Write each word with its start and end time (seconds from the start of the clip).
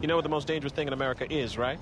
You 0.00 0.06
know 0.06 0.16
what 0.16 0.22
the 0.22 0.30
most 0.30 0.46
dangerous 0.46 0.72
thing 0.72 0.86
in 0.86 0.94
America 0.94 1.30
is, 1.30 1.58
right? 1.58 1.78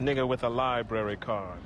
Nigga 0.00 0.26
with 0.26 0.44
a 0.44 0.48
library 0.48 1.16
card. 1.16 1.58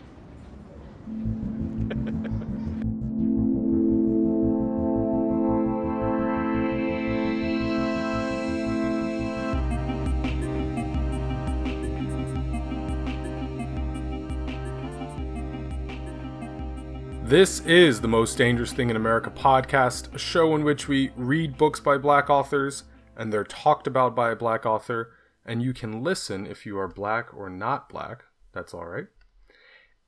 This 17.30 17.60
is 17.60 18.00
the 18.00 18.08
Most 18.08 18.36
Dangerous 18.38 18.72
Thing 18.72 18.90
in 18.90 18.96
America 18.96 19.30
podcast, 19.30 20.12
a 20.12 20.18
show 20.18 20.52
in 20.56 20.64
which 20.64 20.88
we 20.88 21.12
read 21.14 21.56
books 21.56 21.78
by 21.78 21.96
black 21.96 22.28
authors 22.28 22.82
and 23.16 23.32
they're 23.32 23.44
talked 23.44 23.86
about 23.86 24.16
by 24.16 24.32
a 24.32 24.36
black 24.36 24.66
author, 24.66 25.12
and 25.46 25.62
you 25.62 25.72
can 25.72 26.02
listen 26.02 26.44
if 26.44 26.66
you 26.66 26.76
are 26.76 26.88
black 26.88 27.32
or 27.32 27.48
not 27.48 27.88
black. 27.88 28.24
That's 28.52 28.74
all 28.74 28.84
right. 28.84 29.06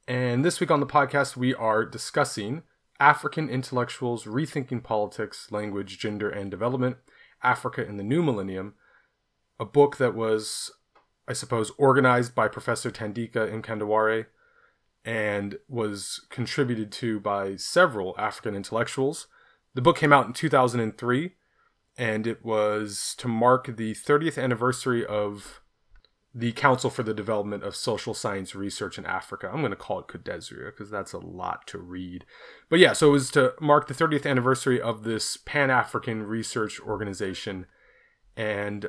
And 0.09 0.45
this 0.45 0.59
week 0.59 0.73
on 0.73 0.81
the 0.81 0.85
podcast, 0.87 1.37
we 1.37 1.55
are 1.55 1.85
discussing 1.85 2.65
African 2.99 3.49
intellectuals 3.49 4.25
rethinking 4.25 4.83
politics, 4.83 5.53
language, 5.53 6.01
gender, 6.01 6.29
and 6.29 6.51
development, 6.51 6.97
Africa 7.41 7.87
in 7.87 7.99
the 7.99 8.03
New 8.03 8.25
Millennium, 8.25 8.75
a 9.61 9.65
book 9.65 9.97
that 9.99 10.17
was, 10.17 10.73
I 11.29 11.35
suppose, 11.35 11.71
organized 11.79 12.35
by 12.35 12.49
Professor 12.49 12.91
Thandika 12.91 13.49
Mkandawire 13.49 14.27
and 15.05 15.59
was 15.69 16.27
contributed 16.31 16.93
to 16.93 17.21
by 17.21 17.57
several 17.57 18.15
African 18.19 18.55
intellectuals. 18.55 19.27
The 19.75 19.83
book 19.83 19.97
came 19.97 20.13
out 20.13 20.27
in 20.27 20.33
2003, 20.33 21.33
and 21.97 22.27
it 22.27 22.45
was 22.45 23.15
to 23.19 23.29
mark 23.29 23.77
the 23.77 23.95
30th 23.95 24.43
anniversary 24.43 25.05
of 25.05 25.61
the 26.35 26.53
Council 26.53 26.89
for 26.89 27.03
the 27.03 27.13
Development 27.13 27.63
of 27.63 27.77
Social 27.77 28.15
Science 28.15 28.55
Research 28.55 28.97
in 28.97 29.05
Africa. 29.05 29.51
I'm 29.53 29.61
going 29.61 29.71
to 29.71 29.77
call 29.77 29.99
it 30.01 30.09
CODESRIA 30.09 30.67
because 30.67 30.91
that's 30.91 31.13
a 31.13 31.19
lot 31.19 31.67
to 31.67 31.79
read. 31.79 32.25
But 32.71 32.79
yeah, 32.79 32.95
so 32.95 33.09
it 33.09 33.13
was 33.13 33.31
to 33.33 33.53
mark 33.61 33.87
the 33.87 33.95
30th 33.95 34.25
anniversary 34.25 34.81
of 34.81 35.05
this 35.05 35.37
Pan 35.37 35.71
African 35.71 36.23
research 36.23 36.81
organization. 36.81 37.67
And 38.35 38.87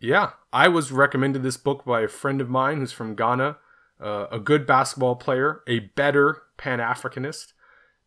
yeah, 0.00 0.30
I 0.52 0.66
was 0.66 0.90
recommended 0.90 1.44
this 1.44 1.56
book 1.56 1.84
by 1.84 2.00
a 2.00 2.08
friend 2.08 2.40
of 2.40 2.48
mine 2.48 2.78
who's 2.78 2.92
from 2.92 3.14
Ghana 3.14 3.58
uh, 4.00 4.26
a 4.30 4.38
good 4.38 4.66
basketball 4.66 5.16
player, 5.16 5.62
a 5.66 5.80
better 5.80 6.42
Pan 6.56 6.78
Africanist, 6.78 7.52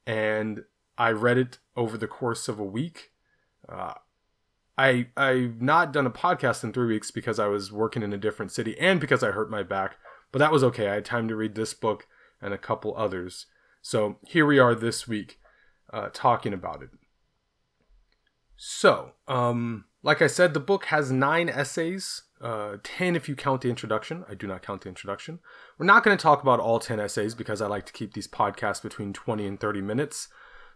and 0.06 0.64
I 0.98 1.12
read 1.12 1.38
it 1.38 1.60
over 1.76 1.98
the 1.98 2.08
course 2.08 2.48
of 2.48 2.60
a 2.60 2.64
week. 2.64 3.12
Uh, 3.68 3.94
I 4.78 5.08
I've 5.16 5.62
not 5.62 5.94
done 5.94 6.08
a 6.08 6.12
podcast 6.12 6.64
in 6.64 6.74
three 6.74 6.88
weeks 6.88 7.12
because 7.12 7.40
I 7.40 7.48
was 7.48 7.72
working 7.72 8.04
in 8.04 8.14
a 8.14 8.18
different 8.18 8.52
city 8.52 8.78
and 8.80 9.00
because 9.00 9.24
I 9.24 9.32
hurt 9.32 9.52
my 9.52 9.64
back, 9.64 9.98
but 10.32 10.40
that 10.40 10.52
was 10.52 10.64
okay. 10.64 10.90
I 10.90 10.96
had 10.96 11.06
time 11.06 11.28
to 11.28 11.36
read 11.36 11.56
this 11.56 11.74
book 11.74 12.08
and 12.42 12.54
a 12.54 12.58
couple 12.58 12.96
others. 12.98 13.46
So 13.82 14.18
here 14.28 14.46
we 14.46 14.60
are 14.60 14.74
this 14.74 15.08
week, 15.08 15.40
uh, 15.92 16.10
talking 16.14 16.54
about 16.54 16.82
it. 16.82 16.90
So, 18.56 19.12
um, 19.28 19.86
like 20.02 20.22
I 20.22 20.28
said, 20.28 20.54
the 20.54 20.60
book 20.60 20.86
has 20.86 21.12
nine 21.12 21.50
essays 21.50 22.24
uh, 22.44 22.78
10 22.84 23.16
if 23.16 23.30
you 23.30 23.36
count 23.36 23.62
the 23.62 23.70
introduction. 23.70 24.26
I 24.30 24.36
do 24.36 24.48
not 24.48 24.62
count 24.62 24.82
the 24.82 24.90
introduction. 24.90 25.40
We're 25.78 25.86
not 25.86 26.04
going 26.04 26.18
to 26.18 26.22
talk 26.22 26.42
about 26.42 26.60
all 26.60 26.80
10 26.80 27.00
essays 27.00 27.36
because 27.36 27.62
I 27.62 27.68
like 27.68 27.86
to 27.88 27.94
keep 27.94 28.14
these 28.14 28.28
podcasts 28.28 28.82
between 28.82 29.14
20 29.14 29.46
and 29.48 29.60
30 29.60 29.82
minutes. 29.82 30.28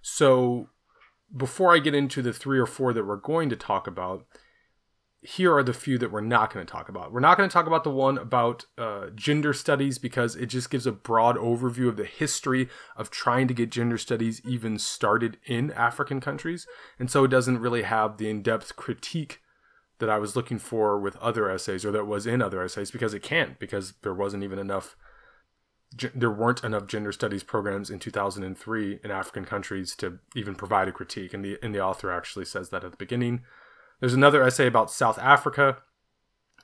So 0.01 0.69
before 1.35 1.73
I 1.73 1.79
get 1.79 1.95
into 1.95 2.21
the 2.21 2.33
three 2.33 2.59
or 2.59 2.65
four 2.65 2.93
that 2.93 3.05
we're 3.05 3.17
going 3.17 3.49
to 3.49 3.55
talk 3.55 3.87
about, 3.87 4.25
here 5.21 5.55
are 5.55 5.63
the 5.63 5.73
few 5.73 5.97
that 5.97 6.11
we're 6.11 6.21
not 6.21 6.53
going 6.53 6.65
to 6.65 6.71
talk 6.71 6.89
about. 6.89 7.11
We're 7.11 7.19
not 7.19 7.37
going 7.37 7.49
to 7.49 7.53
talk 7.53 7.67
about 7.67 7.83
the 7.83 7.91
one 7.91 8.17
about 8.17 8.65
uh, 8.77 9.07
gender 9.15 9.51
studies 9.51 9.97
because 9.97 10.35
it 10.35 10.45
just 10.45 10.69
gives 10.69 10.85
a 10.85 10.91
broad 10.91 11.35
overview 11.37 11.89
of 11.89 11.97
the 11.97 12.05
history 12.05 12.69
of 12.95 13.09
trying 13.09 13.47
to 13.47 13.53
get 13.53 13.71
gender 13.71 13.97
studies 13.97 14.41
even 14.45 14.77
started 14.77 15.37
in 15.45 15.71
African 15.71 16.21
countries. 16.21 16.67
And 16.99 17.09
so 17.09 17.23
it 17.23 17.29
doesn't 17.29 17.59
really 17.59 17.81
have 17.81 18.17
the 18.17 18.29
in 18.29 18.41
depth 18.41 18.75
critique 18.75 19.41
that 19.99 20.09
I 20.09 20.17
was 20.17 20.35
looking 20.35 20.59
for 20.59 20.99
with 20.99 21.15
other 21.17 21.49
essays 21.49 21.85
or 21.85 21.91
that 21.91 22.05
was 22.05 22.27
in 22.27 22.41
other 22.41 22.61
essays 22.61 22.91
because 22.91 23.13
it 23.13 23.23
can't 23.23 23.57
because 23.59 23.93
there 24.03 24.13
wasn't 24.13 24.43
even 24.43 24.59
enough 24.59 24.95
there 26.13 26.31
weren't 26.31 26.63
enough 26.63 26.85
gender 26.85 27.13
studies 27.13 27.43
programs 27.43 27.89
in 27.89 27.97
2003 27.97 28.99
in 29.03 29.11
African 29.11 29.45
countries 29.45 29.95
to 29.95 30.19
even 30.35 30.53
provide 30.53 30.87
a 30.87 30.91
critique 30.91 31.33
and 31.33 31.43
the 31.43 31.57
and 31.63 31.73
the 31.73 31.81
author 31.81 32.11
actually 32.11 32.45
says 32.45 32.69
that 32.69 32.83
at 32.83 32.91
the 32.91 32.97
beginning. 32.97 33.41
There's 33.99 34.13
another 34.13 34.43
essay 34.43 34.67
about 34.67 34.91
South 34.91 35.17
Africa 35.17 35.77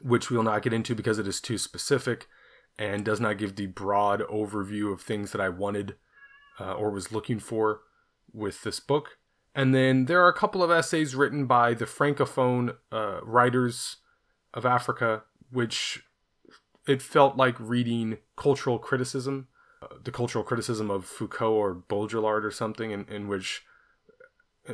which 0.01 0.29
we 0.29 0.35
will 0.35 0.43
not 0.43 0.61
get 0.61 0.73
into 0.73 0.93
because 0.93 1.17
it 1.17 1.27
is 1.27 1.39
too 1.39 1.57
specific 1.57 2.27
and 2.77 3.05
does 3.05 3.19
not 3.19 3.37
give 3.37 3.55
the 3.55 3.67
broad 3.67 4.21
overview 4.21 4.91
of 4.91 5.01
things 5.01 5.31
that 5.31 5.41
I 5.41 5.49
wanted 5.49 5.95
uh, 6.59 6.73
or 6.73 6.91
was 6.91 7.11
looking 7.11 7.39
for 7.39 7.81
with 8.33 8.63
this 8.63 8.79
book 8.79 9.17
and 9.55 9.73
then 9.73 10.05
there 10.05 10.23
are 10.23 10.29
a 10.29 10.33
couple 10.33 10.63
of 10.63 10.71
essays 10.71 11.15
written 11.15 11.45
by 11.45 11.73
the 11.73 11.85
francophone 11.85 12.75
uh, 12.91 13.19
writers 13.23 13.97
of 14.53 14.65
Africa, 14.65 15.23
which 15.51 16.03
it 16.87 17.01
felt 17.01 17.37
like 17.37 17.55
reading 17.59 18.17
cultural 18.35 18.79
criticism, 18.79 19.47
uh, 19.81 19.87
the 20.03 20.11
cultural 20.11 20.43
criticism 20.43 20.89
of 20.89 21.05
Foucault 21.05 21.53
or 21.53 21.75
Baudrillard 21.75 22.43
or 22.43 22.51
something, 22.51 22.91
in, 22.91 23.05
in 23.05 23.27
which, 23.27 23.63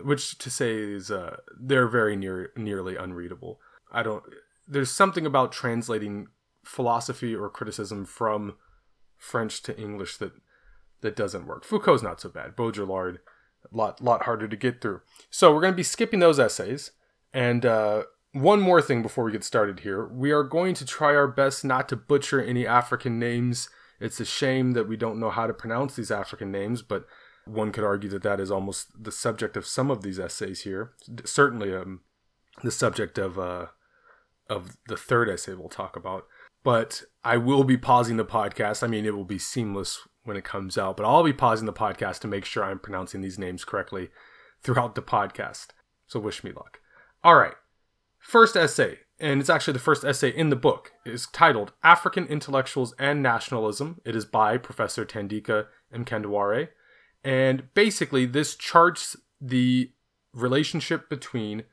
which 0.03 0.37
to 0.37 0.49
say 0.49 0.75
is 0.75 1.11
uh, 1.11 1.37
they're 1.59 1.87
very 1.87 2.15
near 2.15 2.51
nearly 2.55 2.95
unreadable. 2.95 3.59
I 3.91 4.03
don't. 4.03 4.23
There's 4.67 4.91
something 4.91 5.25
about 5.25 5.51
translating 5.51 6.27
philosophy 6.63 7.35
or 7.35 7.49
criticism 7.49 8.05
from 8.05 8.55
French 9.17 9.61
to 9.63 9.77
English 9.77 10.17
that 10.17 10.33
that 11.01 11.15
doesn't 11.15 11.47
work. 11.47 11.65
Foucault's 11.65 12.03
not 12.03 12.21
so 12.21 12.29
bad. 12.29 12.55
Baudrillard 12.55 13.19
a 13.71 13.75
lot 13.75 14.01
lot 14.01 14.23
harder 14.23 14.47
to 14.47 14.55
get 14.55 14.81
through. 14.81 15.01
So 15.29 15.53
we're 15.53 15.61
going 15.61 15.73
to 15.73 15.77
be 15.77 15.83
skipping 15.83 16.19
those 16.19 16.39
essays. 16.39 16.91
And 17.33 17.65
uh, 17.65 18.03
one 18.31 18.61
more 18.61 18.81
thing 18.81 19.01
before 19.01 19.23
we 19.23 19.31
get 19.31 19.43
started 19.43 19.81
here, 19.81 20.07
we 20.07 20.31
are 20.31 20.43
going 20.43 20.73
to 20.75 20.85
try 20.85 21.15
our 21.15 21.27
best 21.27 21.63
not 21.63 21.89
to 21.89 21.95
butcher 21.95 22.41
any 22.41 22.65
African 22.65 23.19
names. 23.19 23.69
It's 23.99 24.19
a 24.19 24.25
shame 24.25 24.71
that 24.71 24.87
we 24.87 24.97
don't 24.97 25.19
know 25.19 25.29
how 25.29 25.47
to 25.47 25.53
pronounce 25.53 25.95
these 25.95 26.11
African 26.11 26.51
names, 26.51 26.81
but 26.81 27.05
one 27.45 27.71
could 27.71 27.83
argue 27.83 28.09
that 28.09 28.23
that 28.23 28.39
is 28.39 28.51
almost 28.51 29.03
the 29.03 29.11
subject 29.11 29.57
of 29.57 29.65
some 29.65 29.91
of 29.91 30.03
these 30.03 30.19
essays 30.19 30.61
here. 30.61 30.93
Certainly, 31.25 31.75
um, 31.75 32.01
the 32.63 32.71
subject 32.71 33.17
of 33.17 33.39
uh, 33.39 33.67
of 34.49 34.77
the 34.87 34.97
third 34.97 35.29
essay 35.29 35.53
we'll 35.53 35.69
talk 35.69 35.95
about. 35.95 36.25
But 36.63 37.03
I 37.23 37.37
will 37.37 37.63
be 37.63 37.77
pausing 37.77 38.17
the 38.17 38.25
podcast. 38.25 38.83
I 38.83 38.87
mean, 38.87 39.05
it 39.05 39.15
will 39.15 39.25
be 39.25 39.39
seamless 39.39 40.07
when 40.29 40.37
it 40.37 40.45
comes 40.45 40.77
out, 40.77 40.95
but 40.95 41.05
I'll 41.05 41.23
be 41.23 41.33
pausing 41.33 41.65
the 41.65 41.73
podcast 41.73 42.19
to 42.19 42.27
make 42.27 42.45
sure 42.45 42.63
I'm 42.63 42.79
pronouncing 42.79 43.19
these 43.19 43.37
names 43.37 43.65
correctly 43.65 44.09
throughout 44.63 44.95
the 44.95 45.01
podcast. 45.01 45.67
So 46.07 46.19
wish 46.21 46.43
me 46.43 46.51
luck. 46.51 46.79
All 47.23 47.35
right. 47.35 47.55
First 48.19 48.55
essay, 48.55 48.99
and 49.19 49.41
it's 49.41 49.49
actually 49.49 49.73
the 49.73 49.79
first 49.79 50.05
essay 50.05 50.29
in 50.29 50.49
the 50.49 50.55
book, 50.55 50.93
is 51.05 51.27
titled 51.27 51.73
African 51.83 52.25
Intellectuals 52.27 52.93
and 52.97 53.21
Nationalism. 53.21 53.99
It 54.05 54.15
is 54.15 54.23
by 54.23 54.57
Professor 54.57 55.05
Thandika 55.05 55.65
Mkandawire. 55.93 56.69
And 57.23 57.73
basically, 57.73 58.25
this 58.25 58.55
charts 58.55 59.17
the 59.41 59.91
relationship 60.33 61.09
between 61.09 61.63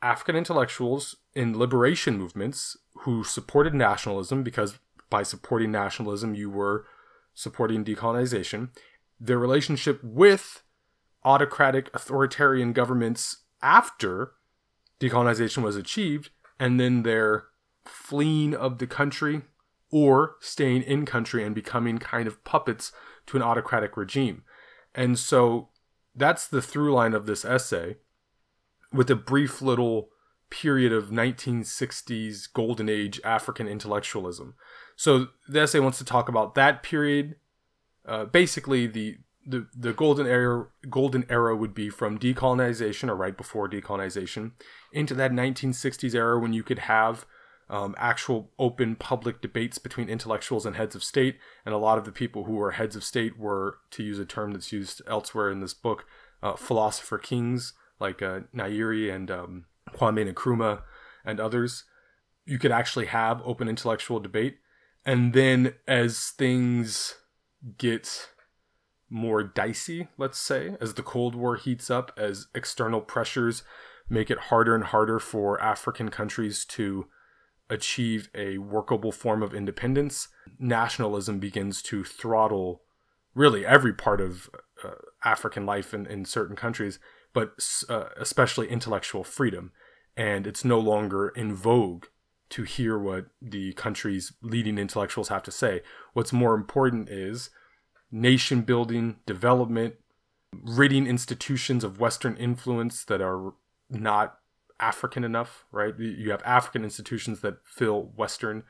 African 0.00 0.34
intellectuals 0.34 1.16
in 1.34 1.56
liberation 1.56 2.18
movements 2.18 2.76
who 3.00 3.22
supported 3.22 3.74
nationalism 3.74 4.42
because 4.42 4.78
by 5.10 5.22
supporting 5.22 5.70
nationalism, 5.70 6.34
you 6.34 6.50
were 6.50 6.86
supporting 7.34 7.84
decolonization, 7.84 8.70
their 9.20 9.38
relationship 9.38 10.00
with 10.02 10.62
autocratic 11.24 11.88
authoritarian 11.94 12.72
governments 12.72 13.44
after 13.62 14.32
decolonization 15.00 15.62
was 15.62 15.76
achieved, 15.76 16.30
and 16.58 16.78
then 16.78 17.02
their 17.02 17.44
fleeing 17.84 18.54
of 18.54 18.78
the 18.78 18.86
country 18.86 19.42
or 19.90 20.36
staying 20.40 20.82
in 20.82 21.04
country 21.04 21.44
and 21.44 21.54
becoming 21.54 21.98
kind 21.98 22.26
of 22.26 22.42
puppets 22.44 22.92
to 23.26 23.36
an 23.36 23.42
autocratic 23.42 23.96
regime. 23.96 24.42
And 24.94 25.18
so 25.18 25.68
that's 26.14 26.46
the 26.46 26.62
through 26.62 26.92
line 26.92 27.14
of 27.14 27.26
this 27.26 27.44
essay 27.44 27.96
with 28.92 29.10
a 29.10 29.16
brief 29.16 29.62
little 29.62 30.10
period 30.50 30.92
of 30.92 31.08
1960s 31.08 32.52
golden 32.52 32.88
age 32.88 33.20
African 33.24 33.66
intellectualism. 33.66 34.54
So 35.02 35.30
the 35.48 35.62
essay 35.62 35.80
wants 35.80 35.98
to 35.98 36.04
talk 36.04 36.28
about 36.28 36.54
that 36.54 36.84
period. 36.84 37.34
Uh, 38.06 38.24
basically, 38.24 38.86
the, 38.86 39.16
the 39.44 39.66
the 39.76 39.92
golden 39.92 40.28
era 40.28 40.68
golden 40.88 41.26
era 41.28 41.56
would 41.56 41.74
be 41.74 41.90
from 41.90 42.20
decolonization 42.20 43.08
or 43.08 43.16
right 43.16 43.36
before 43.36 43.68
decolonization 43.68 44.52
into 44.92 45.12
that 45.14 45.32
1960s 45.32 46.14
era 46.14 46.38
when 46.38 46.52
you 46.52 46.62
could 46.62 46.78
have 46.78 47.26
um, 47.68 47.96
actual 47.98 48.52
open 48.60 48.94
public 48.94 49.42
debates 49.42 49.78
between 49.78 50.08
intellectuals 50.08 50.64
and 50.64 50.76
heads 50.76 50.94
of 50.94 51.02
state. 51.02 51.36
And 51.66 51.74
a 51.74 51.78
lot 51.78 51.98
of 51.98 52.04
the 52.04 52.12
people 52.12 52.44
who 52.44 52.52
were 52.52 52.70
heads 52.70 52.94
of 52.94 53.02
state 53.02 53.36
were, 53.36 53.78
to 53.90 54.04
use 54.04 54.20
a 54.20 54.24
term 54.24 54.52
that's 54.52 54.70
used 54.70 55.02
elsewhere 55.08 55.50
in 55.50 55.58
this 55.58 55.74
book, 55.74 56.04
uh, 56.44 56.54
philosopher 56.54 57.18
kings 57.18 57.72
like 57.98 58.22
uh, 58.22 58.42
Nyerere 58.54 59.12
and 59.12 59.32
um, 59.32 59.64
Kwame 59.96 60.32
Nkrumah, 60.32 60.82
and 61.24 61.40
others, 61.40 61.86
you 62.46 62.56
could 62.56 62.70
actually 62.70 63.06
have 63.06 63.42
open 63.44 63.68
intellectual 63.68 64.20
debate. 64.20 64.58
And 65.04 65.32
then 65.32 65.74
as 65.86 66.28
things 66.30 67.16
get 67.78 68.28
more 69.10 69.42
dicey, 69.42 70.08
let's 70.16 70.38
say, 70.38 70.76
as 70.80 70.94
the 70.94 71.02
Cold 71.02 71.34
War 71.34 71.56
heats 71.56 71.90
up, 71.90 72.12
as 72.16 72.46
external 72.54 73.00
pressures 73.00 73.62
make 74.08 74.30
it 74.30 74.38
harder 74.38 74.74
and 74.74 74.84
harder 74.84 75.18
for 75.18 75.60
African 75.60 76.08
countries 76.08 76.64
to 76.66 77.06
achieve 77.68 78.28
a 78.34 78.58
workable 78.58 79.12
form 79.12 79.42
of 79.42 79.54
independence, 79.54 80.28
nationalism 80.58 81.38
begins 81.38 81.82
to 81.82 82.04
throttle 82.04 82.82
really 83.34 83.64
every 83.64 83.92
part 83.92 84.20
of 84.20 84.50
uh, 84.84 84.90
African 85.24 85.64
life 85.64 85.94
in, 85.94 86.06
in 86.06 86.24
certain 86.24 86.56
countries, 86.56 86.98
but 87.32 87.52
uh, 87.88 88.06
especially 88.16 88.68
intellectual 88.68 89.24
freedom. 89.24 89.72
And 90.16 90.46
it's 90.46 90.64
no 90.64 90.78
longer 90.78 91.28
in 91.28 91.54
vogue 91.54 92.06
to 92.52 92.64
hear 92.64 92.98
what 92.98 93.26
the 93.40 93.72
country's 93.72 94.34
leading 94.42 94.76
intellectuals 94.76 95.28
have 95.28 95.42
to 95.42 95.50
say. 95.50 95.80
What's 96.12 96.34
more 96.34 96.54
important 96.54 97.08
is 97.08 97.48
nation 98.10 98.60
building, 98.60 99.16
development, 99.24 99.94
ridding 100.52 101.06
institutions 101.06 101.82
of 101.82 101.98
Western 101.98 102.36
influence 102.36 103.04
that 103.04 103.22
are 103.22 103.54
not 103.88 104.38
African 104.78 105.24
enough, 105.24 105.64
right? 105.72 105.98
You 105.98 106.30
have 106.30 106.42
African 106.44 106.84
institutions 106.84 107.40
that 107.40 107.66
feel 107.66 108.12
Western, 108.16 108.64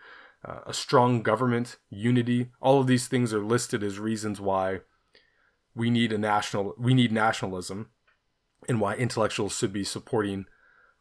uh, 0.44 0.61
a 0.64 0.73
strong 0.73 1.23
government, 1.23 1.79
unity. 1.90 2.52
All 2.61 2.81
of 2.81 2.87
these 2.87 3.08
things 3.08 3.34
are 3.34 3.44
listed 3.44 3.82
as 3.82 3.99
reasons 3.99 4.40
why 4.40 4.82
we 5.75 5.90
need 5.90 6.12
a 6.12 6.19
national, 6.19 6.75
we 6.79 6.94
need 6.94 7.11
nationalism, 7.11 7.90
and 8.69 8.81
why 8.81 8.94
intellectuals 8.94 9.56
should 9.56 9.73
be 9.73 9.82
supporting 9.82 10.44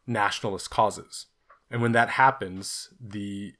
nationalist 0.04 0.68
causes. 0.68 1.26
And 1.72 1.80
when 1.80 1.92
that 1.92 2.10
happens, 2.10 2.90
the 3.00 3.54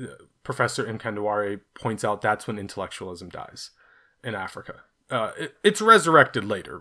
uh, 0.00 0.06
Professor 0.44 0.84
Mkandawire 0.84 1.60
points 1.74 2.04
out 2.04 2.22
that's 2.22 2.46
when 2.46 2.58
intellectualism 2.58 3.28
dies 3.28 3.70
in 4.22 4.36
Africa. 4.36 4.82
Uh, 5.10 5.32
it, 5.36 5.56
it's 5.64 5.80
resurrected 5.82 6.44
later. 6.44 6.80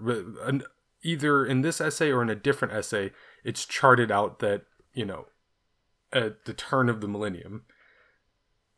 Either 1.02 1.44
in 1.44 1.62
this 1.62 1.82
essay 1.82 2.12
or 2.12 2.22
in 2.22 2.30
a 2.30 2.36
different 2.36 2.74
essay, 2.74 3.12
it's 3.44 3.66
charted 3.66 4.12
out 4.12 4.38
that, 4.40 4.66
you 4.94 5.06
know, 5.06 5.26
at 6.14 6.46
the 6.46 6.54
turn 6.54 6.88
of 6.88 7.02
the 7.02 7.08
millennium, 7.08 7.64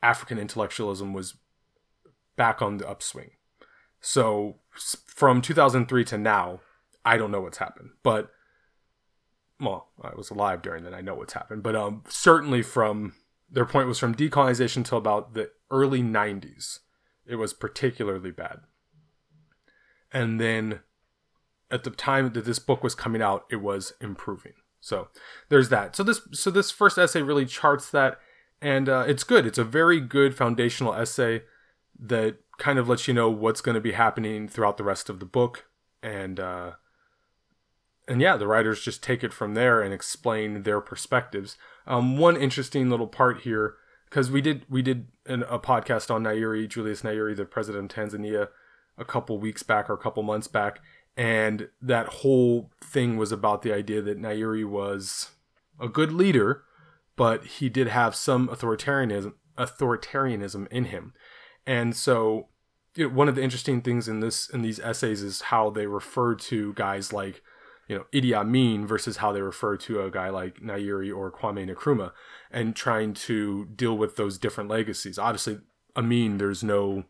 African 0.01 0.39
intellectualism 0.39 1.13
was 1.13 1.35
back 2.38 2.61
on 2.61 2.77
the 2.77 2.88
upswing. 2.88 3.31
So 4.00 4.59
from 4.71 5.41
2003 5.41 6.06
to 6.06 6.17
now, 6.17 6.61
I 7.03 7.17
don't 7.17 7.31
know 7.31 7.41
what's 7.41 7.57
happened, 7.57 7.89
but 8.01 8.31
well, 9.59 9.89
I 10.01 10.15
was 10.15 10.29
alive 10.29 10.61
during 10.61 10.83
that. 10.83 10.94
I 10.94 11.01
know 11.01 11.15
what's 11.15 11.33
happened, 11.33 11.63
but 11.63 11.75
um, 11.75 12.03
certainly 12.07 12.61
from 12.61 13.13
their 13.51 13.65
point 13.65 13.88
was 13.88 14.00
from 14.00 14.15
decolonization 14.15 14.85
till 14.85 14.97
about 14.97 15.33
the 15.33 15.51
early 15.71 16.01
90s 16.01 16.79
it 17.29 17.35
was 17.35 17.53
particularly 17.53 18.31
bad. 18.31 18.61
And 20.11 20.41
then 20.41 20.79
at 21.69 21.83
the 21.83 21.91
time 21.91 22.33
that 22.33 22.44
this 22.44 22.57
book 22.57 22.83
was 22.83 22.95
coming 22.95 23.21
out, 23.21 23.45
it 23.51 23.57
was 23.57 23.94
improving. 24.01 24.53
So 24.81 25.09
there's 25.50 25.69
that. 25.69 25.95
So 25.95 26.03
this 26.03 26.21
so 26.31 26.50
this 26.50 26.71
first 26.71 26.97
essay 26.97 27.21
really 27.21 27.45
charts 27.45 27.91
that, 27.91 28.17
and 28.61 28.89
uh, 28.89 29.06
it's 29.07 29.23
good. 29.23 29.45
It's 29.45 29.59
a 29.59 29.63
very 29.63 30.00
good 30.00 30.35
foundational 30.35 30.95
essay 30.95 31.44
that 32.00 32.38
kind 32.57 32.79
of 32.79 32.89
lets 32.89 33.07
you 33.07 33.13
know 33.13 33.29
what's 33.29 33.61
going 33.61 33.75
to 33.75 33.81
be 33.81 33.91
happening 33.91 34.47
throughout 34.47 34.77
the 34.77 34.83
rest 34.83 35.09
of 35.09 35.19
the 35.19 35.25
book, 35.25 35.65
and 36.01 36.39
uh, 36.39 36.71
and 38.09 38.19
yeah, 38.21 38.35
the 38.35 38.47
writers 38.47 38.81
just 38.81 39.03
take 39.03 39.23
it 39.23 39.31
from 39.31 39.53
there 39.53 39.81
and 39.81 39.94
explain 39.94 40.63
their 40.63 40.81
perspectives. 40.81 41.57
Um, 41.85 42.17
one 42.17 42.35
interesting 42.35 42.89
little 42.89 43.07
part 43.07 43.41
here 43.41 43.75
because 44.09 44.31
we 44.31 44.41
did 44.41 44.65
we 44.67 44.81
did 44.81 45.07
an, 45.27 45.44
a 45.44 45.59
podcast 45.59 46.13
on 46.13 46.23
Nyerere, 46.23 46.67
Julius 46.67 47.03
Nyerere, 47.03 47.38
the 47.38 47.45
president 47.45 47.95
of 47.95 47.97
Tanzania, 47.97 48.50
a 48.97 49.06
couple 49.06 49.38
weeks 49.38 49.61
back 49.61 49.89
or 49.89 49.94
a 49.94 49.97
couple 49.97 50.23
months 50.23 50.47
back, 50.47 50.79
and 51.15 51.69
that 51.81 52.07
whole 52.07 52.71
thing 52.83 53.15
was 53.15 53.31
about 53.31 53.61
the 53.61 53.71
idea 53.71 54.01
that 54.01 54.19
Nyerere 54.19 54.67
was 54.67 55.31
a 55.79 55.88
good 55.88 56.11
leader, 56.11 56.63
but 57.15 57.45
he 57.45 57.69
did 57.69 57.88
have 57.88 58.15
some 58.15 58.47
authoritarianism 58.50 59.33
authoritarianism 59.56 60.67
in 60.69 60.85
him, 60.85 61.13
and 61.67 61.95
so 61.95 62.47
one 62.97 63.29
of 63.29 63.35
the 63.35 63.44
interesting 63.44 63.81
things 63.81 64.07
in 64.07 64.19
this 64.19 64.50
in 64.50 64.63
these 64.63 64.79
essays 64.79 65.21
is 65.21 65.41
how 65.41 65.69
they 65.69 65.85
refer 65.85 66.33
to 66.33 66.73
guys 66.73 67.13
like 67.13 67.44
you 67.89 67.95
know 67.97 68.06
Idi 68.13 68.33
Amin 68.33 68.88
versus 68.88 69.18
how 69.18 69.33
they 69.33 69.41
refer 69.41 69.75
to 69.75 70.01
a 70.03 70.12
guy 70.12 70.30
like 70.30 70.62
Nyerere 70.62 71.13
or 71.15 71.31
Kwame 71.31 71.69
Nkrumah, 71.69 72.12
and 72.51 72.75
trying 72.75 73.13
to 73.15 73.65
deal 73.65 73.97
with 73.97 74.15
those 74.15 74.38
different 74.38 74.69
legacies. 74.69 75.19
Obviously, 75.19 75.59
Amin, 75.97 76.38
there's 76.38 76.63
no 76.63 77.03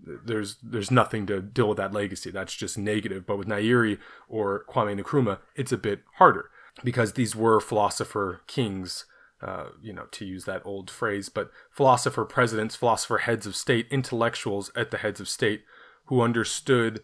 there's 0.00 0.56
there's 0.62 0.92
nothing 0.92 1.26
to 1.26 1.42
deal 1.42 1.68
with 1.68 1.78
that 1.78 1.92
legacy. 1.92 2.30
That's 2.30 2.54
just 2.54 2.78
negative. 2.78 3.26
But 3.26 3.36
with 3.36 3.48
Nyerere 3.48 3.98
or 4.28 4.64
Kwame 4.68 4.98
Nkrumah, 4.98 5.40
it's 5.56 5.72
a 5.72 5.78
bit 5.78 6.02
harder 6.14 6.50
because 6.84 7.12
these 7.12 7.36
were 7.36 7.60
philosopher 7.60 8.40
kings. 8.46 9.04
Uh, 9.42 9.70
you 9.82 9.92
know, 9.92 10.06
to 10.10 10.24
use 10.24 10.46
that 10.46 10.62
old 10.64 10.90
phrase, 10.90 11.28
but 11.28 11.50
philosopher 11.70 12.24
presidents, 12.24 12.76
philosopher 12.76 13.18
heads 13.18 13.44
of 13.46 13.54
state, 13.54 13.86
intellectuals 13.90 14.70
at 14.74 14.90
the 14.90 14.96
heads 14.96 15.20
of 15.20 15.28
state 15.28 15.64
who 16.06 16.22
understood 16.22 17.02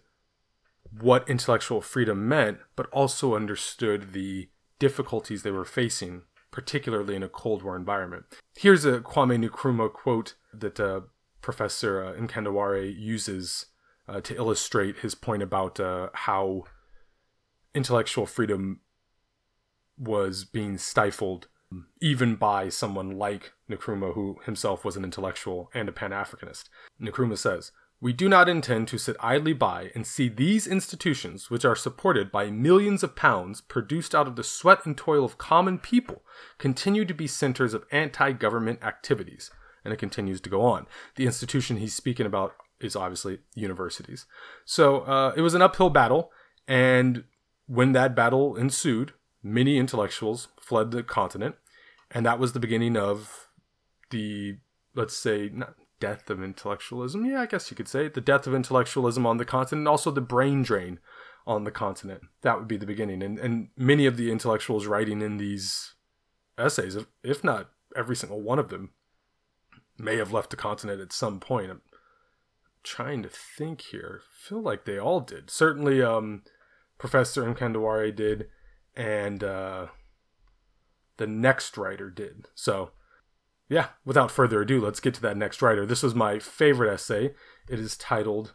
what 0.98 1.28
intellectual 1.28 1.80
freedom 1.80 2.28
meant, 2.28 2.58
but 2.76 2.86
also 2.90 3.34
understood 3.34 4.12
the 4.12 4.48
difficulties 4.78 5.42
they 5.42 5.50
were 5.50 5.64
facing, 5.64 6.22
particularly 6.50 7.14
in 7.14 7.22
a 7.22 7.28
Cold 7.28 7.62
War 7.62 7.76
environment. 7.76 8.24
Here's 8.56 8.84
a 8.84 9.00
Kwame 9.00 9.48
Nkrumah 9.48 9.92
quote 9.92 10.34
that 10.52 10.80
uh, 10.80 11.02
Professor 11.42 12.04
uh, 12.04 12.12
Mkandawire 12.14 12.94
uses 12.98 13.66
uh, 14.08 14.20
to 14.20 14.34
illustrate 14.34 14.98
his 14.98 15.14
point 15.14 15.42
about 15.42 15.78
uh, 15.78 16.08
how 16.12 16.64
intellectual 17.74 18.26
freedom 18.26 18.80
was 19.96 20.44
being 20.44 20.78
stifled 20.78 21.46
even 22.00 22.34
by 22.34 22.68
someone 22.68 23.16
like 23.16 23.52
Nkrumah, 23.70 24.14
who 24.14 24.38
himself 24.44 24.84
was 24.84 24.96
an 24.96 25.04
intellectual 25.04 25.70
and 25.72 25.88
a 25.88 25.92
Pan 25.92 26.10
Africanist. 26.10 26.64
Nkrumah 27.00 27.38
says, 27.38 27.70
we 28.00 28.12
do 28.14 28.28
not 28.28 28.48
intend 28.48 28.88
to 28.88 28.98
sit 28.98 29.16
idly 29.20 29.52
by 29.52 29.90
and 29.94 30.06
see 30.06 30.28
these 30.28 30.66
institutions, 30.66 31.50
which 31.50 31.66
are 31.66 31.76
supported 31.76 32.32
by 32.32 32.50
millions 32.50 33.02
of 33.02 33.14
pounds 33.14 33.60
produced 33.60 34.14
out 34.14 34.26
of 34.26 34.36
the 34.36 34.44
sweat 34.44 34.86
and 34.86 34.96
toil 34.96 35.24
of 35.24 35.36
common 35.36 35.78
people, 35.78 36.22
continue 36.56 37.04
to 37.04 37.12
be 37.12 37.26
centers 37.26 37.74
of 37.74 37.84
anti 37.92 38.32
government 38.32 38.82
activities. 38.82 39.50
And 39.84 39.92
it 39.92 39.98
continues 39.98 40.40
to 40.42 40.50
go 40.50 40.62
on. 40.62 40.86
The 41.16 41.26
institution 41.26 41.76
he's 41.76 41.94
speaking 41.94 42.26
about 42.26 42.54
is 42.80 42.96
obviously 42.96 43.40
universities. 43.54 44.24
So 44.64 45.00
uh, 45.00 45.34
it 45.36 45.42
was 45.42 45.54
an 45.54 45.62
uphill 45.62 45.90
battle, 45.90 46.32
and 46.66 47.24
when 47.66 47.92
that 47.92 48.16
battle 48.16 48.56
ensued, 48.56 49.12
many 49.42 49.76
intellectuals 49.78 50.48
fled 50.58 50.90
the 50.90 51.02
continent, 51.02 51.56
and 52.10 52.24
that 52.24 52.38
was 52.38 52.52
the 52.52 52.60
beginning 52.60 52.96
of 52.96 53.48
the, 54.10 54.56
let's 54.94 55.16
say, 55.16 55.50
not 55.52 55.74
death 56.00 56.28
of 56.30 56.42
intellectualism. 56.42 57.24
Yeah, 57.24 57.42
I 57.42 57.46
guess 57.46 57.70
you 57.70 57.76
could 57.76 57.88
say 57.88 58.06
it. 58.06 58.14
The 58.14 58.20
death 58.20 58.46
of 58.46 58.54
intellectualism 58.54 59.26
on 59.26 59.36
the 59.36 59.44
continent, 59.44 59.86
also 59.86 60.10
the 60.10 60.20
brain 60.20 60.62
drain 60.62 60.98
on 61.46 61.64
the 61.64 61.70
continent. 61.70 62.22
That 62.42 62.58
would 62.58 62.68
be 62.68 62.76
the 62.76 62.86
beginning. 62.86 63.22
And 63.22 63.38
and 63.38 63.68
many 63.76 64.06
of 64.06 64.16
the 64.16 64.30
intellectuals 64.30 64.86
writing 64.86 65.22
in 65.22 65.36
these 65.36 65.94
essays, 66.58 66.96
if, 66.96 67.06
if 67.22 67.44
not 67.44 67.70
every 67.96 68.16
single 68.16 68.40
one 68.40 68.58
of 68.58 68.68
them, 68.68 68.90
may 69.98 70.16
have 70.16 70.32
left 70.32 70.50
the 70.50 70.56
continent 70.56 71.00
at 71.00 71.12
some 71.12 71.40
point. 71.40 71.70
I'm 71.70 71.82
trying 72.82 73.22
to 73.22 73.28
think 73.28 73.82
here. 73.82 74.22
I 74.22 74.48
feel 74.48 74.62
like 74.62 74.84
they 74.84 74.98
all 74.98 75.20
did. 75.20 75.50
Certainly, 75.50 76.02
um, 76.02 76.42
Professor 76.98 77.42
Mkandawire 77.42 78.14
did, 78.14 78.48
and 78.94 79.42
uh, 79.42 79.86
the 81.16 81.26
next 81.26 81.76
writer 81.76 82.10
did. 82.10 82.46
So 82.54 82.90
yeah, 83.70 83.86
without 84.04 84.32
further 84.32 84.60
ado, 84.60 84.80
let's 84.80 84.98
get 84.98 85.14
to 85.14 85.22
that 85.22 85.36
next 85.36 85.62
writer. 85.62 85.86
This 85.86 86.02
was 86.02 86.14
my 86.14 86.40
favorite 86.40 86.92
essay. 86.92 87.34
It 87.68 87.78
is 87.78 87.96
titled 87.96 88.52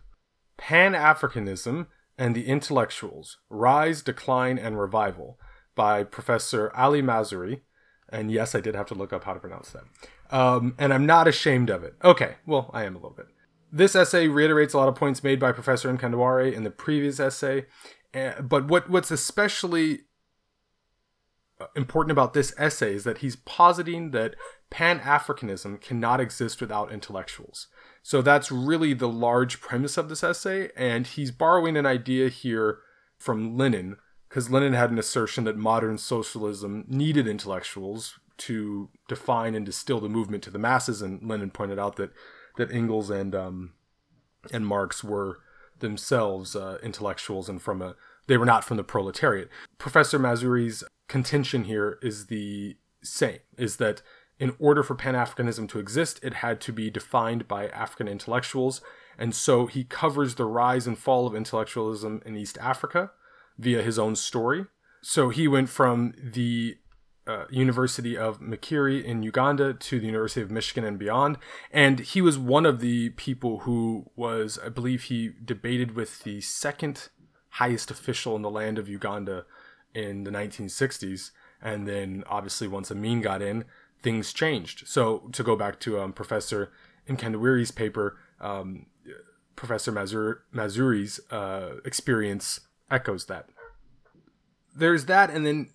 Pan 0.58 0.92
Africanism 0.92 1.88
and 2.18 2.36
the 2.36 2.46
Intellectuals 2.46 3.38
Rise, 3.50 4.02
Decline, 4.02 4.58
and 4.58 4.78
Revival 4.78 5.40
by 5.74 6.04
Professor 6.04 6.70
Ali 6.76 7.02
Mazrui. 7.02 7.62
And 8.10 8.30
yes, 8.30 8.54
I 8.54 8.60
did 8.60 8.76
have 8.76 8.88
to 8.88 8.94
look 8.94 9.14
up 9.14 9.24
how 9.24 9.34
to 9.34 9.40
pronounce 9.40 9.72
that. 9.72 9.86
Um, 10.36 10.76
and 10.78 10.94
I'm 10.94 11.06
not 11.06 11.30
ashamed 11.30 11.70
of 11.70 11.84
it. 11.84 11.96
Okay, 12.04 12.36
well, 12.46 12.70
I 12.74 12.84
am 12.84 12.96
a 12.96 12.98
little 13.00 13.16
bit. 13.16 13.28
This 13.72 13.96
essay 13.96 14.28
reiterates 14.28 14.74
a 14.74 14.78
lot 14.78 14.90
of 14.90 14.96
points 14.96 15.24
made 15.24 15.40
by 15.40 15.54
Professor 15.54 15.92
Mkandawire 15.92 16.52
in 16.54 16.64
the 16.64 16.72
previous 16.72 17.22
essay. 17.22 17.68
Uh, 18.14 18.42
but 18.42 18.68
what, 18.68 18.90
what's 18.90 19.12
especially 19.12 20.02
important 21.76 22.12
about 22.12 22.34
this 22.34 22.54
essay 22.58 22.96
is 22.96 23.04
that 23.04 23.20
he's 23.20 23.36
positing 23.36 24.12
that 24.12 24.36
Pan 24.70 25.00
Africanism 25.00 25.80
cannot 25.80 26.20
exist 26.20 26.60
without 26.60 26.92
intellectuals. 26.92 27.68
So 28.04 28.22
that's 28.22 28.52
really 28.52 28.94
the 28.94 29.08
large 29.10 29.62
premise 29.62 29.98
of 29.98 30.10
this 30.10 30.24
essay, 30.24 30.70
and 30.76 31.08
he's 31.08 31.32
borrowing 31.32 31.78
an 31.78 31.86
idea 31.86 32.30
here 32.30 32.80
from 33.18 33.58
Lenin, 33.58 33.98
because 34.28 34.50
Lenin 34.50 34.74
had 34.74 34.92
an 34.92 35.00
assertion 35.00 35.46
that 35.46 35.58
modern 35.58 35.98
socialism 35.98 36.86
needed 36.88 37.28
intellectuals 37.28 38.20
to 38.38 38.90
define 39.08 39.56
and 39.56 39.66
distill 39.66 40.02
the 40.02 40.10
movement 40.10 40.44
to 40.44 40.52
the 40.52 40.60
masses, 40.60 41.02
and 41.02 41.28
Lenin 41.28 41.52
pointed 41.52 41.80
out 41.80 41.96
that 41.96 42.12
that 42.58 42.72
Engels 42.72 43.10
and 43.10 43.34
um, 43.34 43.74
and 44.52 44.68
Marx 44.68 45.04
were 45.04 45.40
themselves 45.80 46.56
uh, 46.56 46.78
intellectuals 46.84 47.50
and 47.50 47.62
from 47.62 47.82
a 47.82 47.96
they 48.28 48.38
were 48.38 48.46
not 48.46 48.64
from 48.64 48.78
the 48.78 48.84
proletariat. 48.84 49.50
Professor 49.78 50.20
Mazrui's 50.20 50.84
contention 51.08 51.66
here 51.66 52.00
is 52.02 52.28
the 52.28 52.78
same: 53.04 53.40
is 53.58 53.78
that 53.78 54.02
in 54.40 54.56
order 54.60 54.84
for 54.84 54.96
Pan 54.96 55.14
Africanism 55.14 55.70
to 55.70 55.80
exist, 55.80 56.20
it 56.22 56.36
had 56.36 56.60
to 56.62 56.74
be 56.74 56.90
defined 56.90 57.48
by 57.48 57.68
African 57.68 58.08
intellectuals, 58.08 58.82
and 59.18 59.34
so 59.34 59.68
he 59.68 59.84
covers 59.84 60.36
the 60.36 60.46
rise 60.46 60.88
and 60.88 60.98
fall 60.98 61.26
of 61.26 61.36
intellectualism 61.36 62.22
in 62.26 62.36
East 62.36 62.58
Africa 62.60 63.12
via 63.58 63.82
his 63.82 63.98
own 63.98 64.16
story. 64.16 64.66
So 65.02 65.30
he 65.30 65.48
went 65.48 65.70
from 65.70 66.14
the 66.22 66.78
uh, 67.28 67.46
University 67.50 68.18
of 68.18 68.40
Makerere 68.40 69.04
in 69.04 69.24
Uganda 69.24 69.74
to 69.74 70.00
the 70.00 70.06
University 70.06 70.42
of 70.42 70.52
Michigan 70.52 70.84
and 70.84 71.00
beyond. 71.00 71.38
And 71.72 72.00
he 72.00 72.22
was 72.22 72.38
one 72.38 72.66
of 72.66 72.80
the 72.80 73.10
people 73.12 73.60
who 73.60 74.12
was, 74.16 74.60
I 74.64 74.70
believe, 74.70 75.04
he 75.04 75.32
debated 75.44 75.96
with 75.96 76.24
the 76.24 76.42
second 76.42 77.10
highest 77.52 77.90
official 77.90 78.36
in 78.36 78.42
the 78.42 78.50
land 78.50 78.78
of 78.78 78.90
Uganda 78.90 79.46
in 79.96 80.26
the 80.26 80.32
1960s. 80.32 81.32
And 81.62 81.88
then, 81.88 82.24
obviously, 82.28 82.68
once 82.68 82.92
Amin 82.92 83.22
got 83.22 83.42
in, 83.42 83.66
things 84.00 84.34
changed. 84.34 84.88
So, 84.88 85.30
to 85.32 85.42
go 85.42 85.56
back 85.56 85.80
to 85.82 86.00
um, 86.00 86.14
Professor 86.14 86.72
Mkandawire's 87.10 87.72
paper, 87.72 88.18
um, 88.40 88.86
Professor 89.56 89.92
Mazur- 89.92 90.44
Mazrui's 90.54 91.20
uh, 91.32 91.78
experience 91.86 92.60
echoes 92.92 93.26
that. 93.26 93.50
There's 94.76 95.06
that, 95.06 95.30
and 95.30 95.46
then 95.46 95.72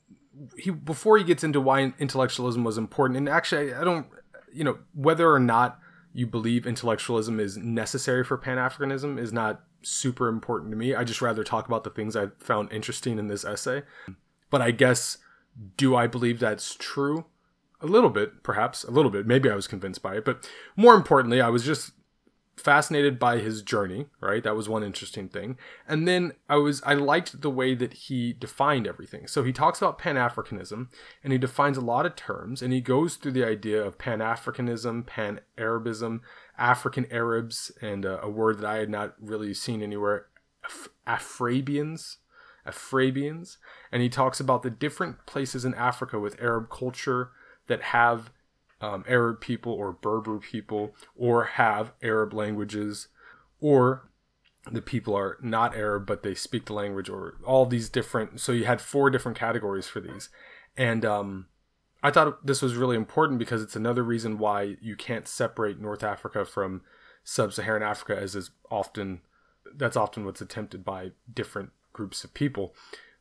he 0.56 0.70
before 0.70 1.18
he 1.18 1.24
gets 1.24 1.42
into 1.42 1.60
why 1.60 1.92
intellectualism 1.98 2.62
was 2.62 2.76
important, 2.76 3.16
and 3.16 3.28
actually, 3.28 3.72
I 3.72 3.82
don't, 3.82 4.06
you 4.52 4.62
know, 4.62 4.78
whether 4.94 5.32
or 5.32 5.40
not 5.40 5.78
you 6.12 6.26
believe 6.26 6.66
intellectualism 6.66 7.40
is 7.40 7.56
necessary 7.56 8.24
for 8.24 8.36
Pan 8.36 8.58
Africanism 8.58 9.18
is 9.18 9.32
not 9.32 9.62
super 9.82 10.28
important 10.28 10.70
to 10.70 10.76
me. 10.76 10.94
I 10.94 11.04
just 11.04 11.22
rather 11.22 11.44
talk 11.44 11.66
about 11.66 11.84
the 11.84 11.90
things 11.90 12.16
I 12.16 12.28
found 12.38 12.72
interesting 12.72 13.18
in 13.18 13.28
this 13.28 13.44
essay. 13.44 13.82
But 14.50 14.62
I 14.62 14.70
guess, 14.70 15.18
do 15.76 15.94
I 15.94 16.06
believe 16.06 16.40
that's 16.40 16.74
true? 16.74 17.26
A 17.80 17.86
little 17.86 18.10
bit, 18.10 18.42
perhaps, 18.42 18.84
a 18.84 18.90
little 18.90 19.10
bit. 19.10 19.26
Maybe 19.26 19.50
I 19.50 19.54
was 19.54 19.66
convinced 19.66 20.02
by 20.02 20.16
it. 20.16 20.24
But 20.24 20.48
more 20.76 20.94
importantly, 20.94 21.40
I 21.40 21.48
was 21.48 21.64
just 21.64 21.92
fascinated 22.60 23.18
by 23.18 23.38
his 23.38 23.62
journey, 23.62 24.06
right? 24.20 24.42
That 24.42 24.56
was 24.56 24.68
one 24.68 24.84
interesting 24.84 25.28
thing. 25.28 25.56
And 25.88 26.06
then 26.06 26.32
I 26.48 26.56
was 26.56 26.82
I 26.84 26.94
liked 26.94 27.40
the 27.40 27.50
way 27.50 27.74
that 27.74 27.92
he 27.92 28.32
defined 28.32 28.86
everything. 28.86 29.26
So 29.26 29.42
he 29.42 29.52
talks 29.52 29.80
about 29.80 29.98
Pan-Africanism 29.98 30.88
and 31.24 31.32
he 31.32 31.38
defines 31.38 31.76
a 31.76 31.82
lot 31.82 32.06
of 32.06 32.16
terms 32.16 32.62
and 32.62 32.72
he 32.72 32.80
goes 32.80 33.16
through 33.16 33.32
the 33.32 33.46
idea 33.46 33.82
of 33.82 33.98
Pan-Africanism, 33.98 35.06
Pan-Arabism, 35.06 36.22
African 36.58 37.06
Arabs 37.10 37.72
and 37.80 38.04
uh, 38.04 38.20
a 38.22 38.30
word 38.30 38.58
that 38.58 38.66
I 38.66 38.76
had 38.76 38.90
not 38.90 39.14
really 39.20 39.54
seen 39.54 39.82
anywhere, 39.82 40.26
Af- 40.64 40.88
Afrabians, 41.06 42.16
Afrabians, 42.66 43.56
and 43.90 44.02
he 44.02 44.08
talks 44.08 44.38
about 44.38 44.62
the 44.62 44.70
different 44.70 45.24
places 45.26 45.64
in 45.64 45.74
Africa 45.74 46.18
with 46.18 46.40
Arab 46.40 46.68
culture 46.70 47.30
that 47.66 47.82
have 47.82 48.30
um, 48.80 49.04
Arab 49.06 49.40
people 49.40 49.72
or 49.72 49.92
Berber 49.92 50.38
people 50.38 50.94
or 51.16 51.44
have 51.44 51.92
Arab 52.02 52.32
languages 52.32 53.08
or 53.60 54.10
the 54.70 54.82
people 54.82 55.16
are 55.16 55.38
not 55.42 55.74
Arab 55.74 56.06
but 56.06 56.22
they 56.22 56.34
speak 56.34 56.66
the 56.66 56.72
language 56.72 57.08
or 57.08 57.34
all 57.44 57.66
these 57.66 57.88
different 57.88 58.40
so 58.40 58.52
you 58.52 58.64
had 58.64 58.80
four 58.80 59.10
different 59.10 59.38
categories 59.38 59.86
for 59.86 60.00
these. 60.00 60.28
And 60.76 61.04
um, 61.04 61.46
I 62.02 62.10
thought 62.10 62.46
this 62.46 62.62
was 62.62 62.74
really 62.74 62.96
important 62.96 63.38
because 63.38 63.62
it's 63.62 63.76
another 63.76 64.02
reason 64.02 64.38
why 64.38 64.76
you 64.80 64.96
can't 64.96 65.28
separate 65.28 65.80
North 65.80 66.02
Africa 66.02 66.44
from 66.44 66.82
sub-Saharan 67.22 67.82
Africa 67.82 68.18
as 68.20 68.34
is 68.34 68.50
often 68.70 69.20
that's 69.74 69.96
often 69.96 70.24
what's 70.24 70.40
attempted 70.40 70.84
by 70.84 71.10
different 71.32 71.70
groups 71.92 72.24
of 72.24 72.34
people. 72.34 72.74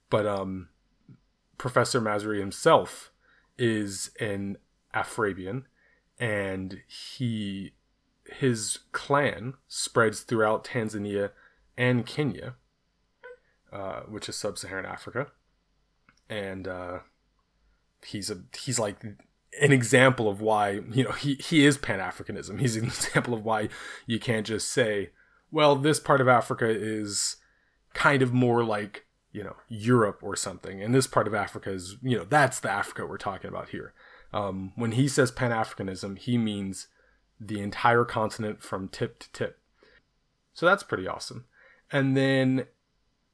But 0.10 0.25
um, 0.25 0.70
Professor 1.58 2.01
Mazrui 2.01 2.39
himself 2.39 3.12
is 3.58 4.12
an 4.20 4.58
Afrabian, 4.93 5.63
and 6.19 6.81
he 6.88 7.74
his 8.25 8.79
clan 8.91 9.55
spreads 9.67 10.22
throughout 10.22 10.63
Tanzania 10.63 11.31
and 11.77 12.05
Kenya, 12.05 12.55
uh, 13.72 14.01
which 14.01 14.29
is 14.29 14.36
sub-Saharan 14.36 14.86
Africa, 14.86 15.27
and 16.29 16.67
uh, 16.67 17.00
he's 18.05 18.29
a 18.29 18.39
he's 18.58 18.79
like 18.79 19.03
an 19.60 19.72
example 19.72 20.29
of 20.29 20.41
why 20.41 20.81
you 20.91 21.03
know 21.03 21.12
he 21.12 21.36
he 21.36 21.65
is 21.65 21.77
Pan 21.77 22.00
Africanism. 22.00 22.60
He's 22.60 22.75
an 22.75 22.86
example 22.86 23.34
of 23.34 23.43
why 23.43 23.69
you 24.05 24.19
can't 24.19 24.46
just 24.46 24.69
say, 24.69 25.10
well, 25.51 25.75
this 25.75 26.00
part 26.00 26.22
of 26.22 26.27
Africa 26.27 26.69
is 26.69 27.38
kind 27.93 28.22
of 28.22 28.34
more 28.34 28.63
like 28.63 29.05
you 29.31 29.43
know 29.43 29.55
Europe 29.67 30.19
or 30.22 30.36
something, 30.36 30.81
and 30.81 30.93
this 30.93 31.08
part 31.08 31.27
of 31.27 31.34
Africa 31.34 31.72
is 31.72 31.98
you 32.01 32.17
know 32.17 32.25
that's 32.25 32.60
the 32.60 32.69
Africa 32.69 33.05
we're 33.05 33.17
talking 33.17 33.50
about 33.50 33.69
here. 33.69 33.93
Um, 34.31 34.74
when 34.75 34.93
he 34.93 35.07
says 35.07 35.31
Pan 35.31 35.51
Africanism, 35.51 36.17
he 36.17 36.38
means 36.38 36.88
the 37.39 37.59
entire 37.59 38.05
continent 38.05 38.62
from 38.62 38.88
tip 38.88 39.19
to 39.19 39.31
tip. 39.31 39.59
So 40.53 40.65
that's 40.65 40.83
pretty 40.83 41.07
awesome. 41.07 41.45
And 41.91 42.15
then 42.15 42.65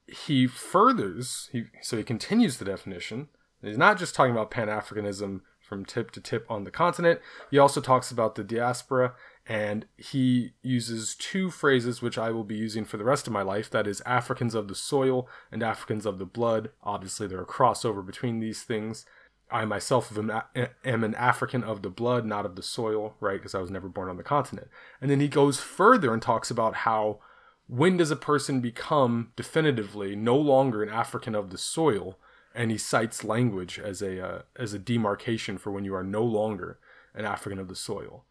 he 0.06 0.46
furthers, 0.46 1.48
he, 1.52 1.64
so 1.82 1.96
he 1.96 2.04
continues 2.04 2.58
the 2.58 2.64
definition. 2.64 3.28
He's 3.62 3.78
not 3.78 3.98
just 3.98 4.14
talking 4.14 4.32
about 4.32 4.50
Pan 4.50 4.68
Africanism 4.68 5.40
from 5.66 5.84
tip 5.84 6.12
to 6.12 6.20
tip 6.20 6.46
on 6.48 6.64
the 6.64 6.70
continent, 6.70 7.20
he 7.50 7.58
also 7.58 7.80
talks 7.80 8.12
about 8.12 8.36
the 8.36 8.44
diaspora 8.44 9.14
and 9.48 9.86
he 9.96 10.52
uses 10.62 11.16
two 11.16 11.50
phrases 11.50 12.00
which 12.00 12.16
I 12.16 12.30
will 12.30 12.44
be 12.44 12.56
using 12.56 12.84
for 12.84 12.96
the 12.96 13.04
rest 13.04 13.26
of 13.26 13.32
my 13.32 13.42
life 13.42 13.68
that 13.70 13.86
is 13.86 14.00
Africans 14.06 14.54
of 14.54 14.68
the 14.68 14.74
soil 14.74 15.28
and 15.50 15.62
Africans 15.62 16.06
of 16.06 16.18
the 16.18 16.24
blood. 16.24 16.70
Obviously, 16.82 17.26
there 17.26 17.40
are 17.40 17.46
crossover 17.46 18.04
between 18.04 18.38
these 18.38 18.62
things. 18.62 19.04
I 19.50 19.64
myself 19.64 20.12
am, 20.16 21.04
an 21.04 21.14
African 21.14 21.62
of 21.62 21.82
the 21.82 21.90
blood, 21.90 22.26
not 22.26 22.44
of 22.44 22.56
the 22.56 22.62
soil, 22.62 23.14
right? 23.20 23.38
Because 23.38 23.54
I 23.54 23.60
was 23.60 23.70
never 23.70 23.88
born 23.88 24.08
on 24.08 24.16
the 24.16 24.24
continent. 24.24 24.68
And 25.00 25.10
then 25.10 25.20
he 25.20 25.28
goes 25.28 25.60
further 25.60 26.12
and 26.12 26.20
talks 26.20 26.50
about 26.50 26.74
how 26.74 27.20
when 27.68 27.96
does 27.96 28.10
a 28.10 28.16
person 28.16 28.60
become 28.60 29.32
definitively 29.36 30.16
no 30.16 30.36
longer 30.36 30.82
an 30.82 30.88
African 30.88 31.34
of 31.34 31.50
the 31.50 31.58
soil? 31.58 32.18
And 32.54 32.70
he 32.70 32.78
cites 32.78 33.22
language 33.22 33.78
as 33.78 34.02
a 34.02 34.24
uh, 34.24 34.42
as 34.56 34.72
a 34.72 34.78
demarcation 34.78 35.58
for 35.58 35.70
when 35.70 35.84
you 35.84 35.94
are 35.94 36.04
no 36.04 36.24
longer 36.24 36.78
an 37.14 37.24
African 37.24 37.58
of 37.58 37.68
the 37.68 37.76
soil. 37.76 38.24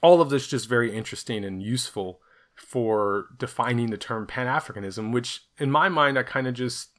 All 0.00 0.20
of 0.20 0.30
this 0.30 0.46
just 0.46 0.68
very 0.68 0.94
interesting 0.94 1.44
and 1.44 1.62
useful 1.62 2.20
for 2.54 3.26
defining 3.36 3.90
the 3.90 3.96
term 3.96 4.26
Pan 4.26 4.46
Africanism, 4.46 5.12
which 5.12 5.44
in 5.58 5.70
my 5.70 5.88
mind 5.88 6.18
I 6.18 6.22
kind 6.22 6.46
of 6.46 6.54
just 6.54 6.90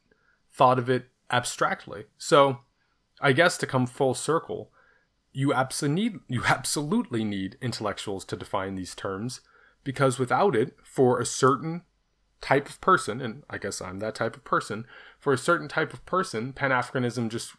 thought 0.52 0.78
of 0.78 0.90
it 0.90 1.06
abstractly. 1.32 2.06
So 2.18 2.60
I 3.22 3.32
guess 3.32 3.58
to 3.58 3.68
come 3.68 3.86
full 3.86 4.14
circle, 4.14 4.72
you 5.34 5.54
absolutely 5.54 6.04
need 6.04 6.20
you 6.28 6.44
absolutely 6.46 7.24
need 7.24 7.58
intellectuals 7.62 8.26
to 8.26 8.36
define 8.36 8.76
these 8.76 8.96
terms 8.96 9.42
because 9.84 10.18
without 10.18 10.56
it, 10.56 10.76
for 10.84 11.20
a 11.20 11.26
certain 11.26 11.84
type 12.42 12.68
of 12.68 12.82
person, 12.82 13.22
and 13.22 13.44
I 13.50 13.58
guess 13.58 13.82
I'm 13.82 14.00
that 14.00 14.16
type 14.16 14.36
of 14.36 14.44
person, 14.44 14.86
for 15.20 15.34
a 15.34 15.38
certain 15.38 15.68
type 15.68 15.94
of 15.94 16.06
person, 16.06 16.54
Pan 16.54 16.72
Africanism 16.72 17.30
just 17.30 17.54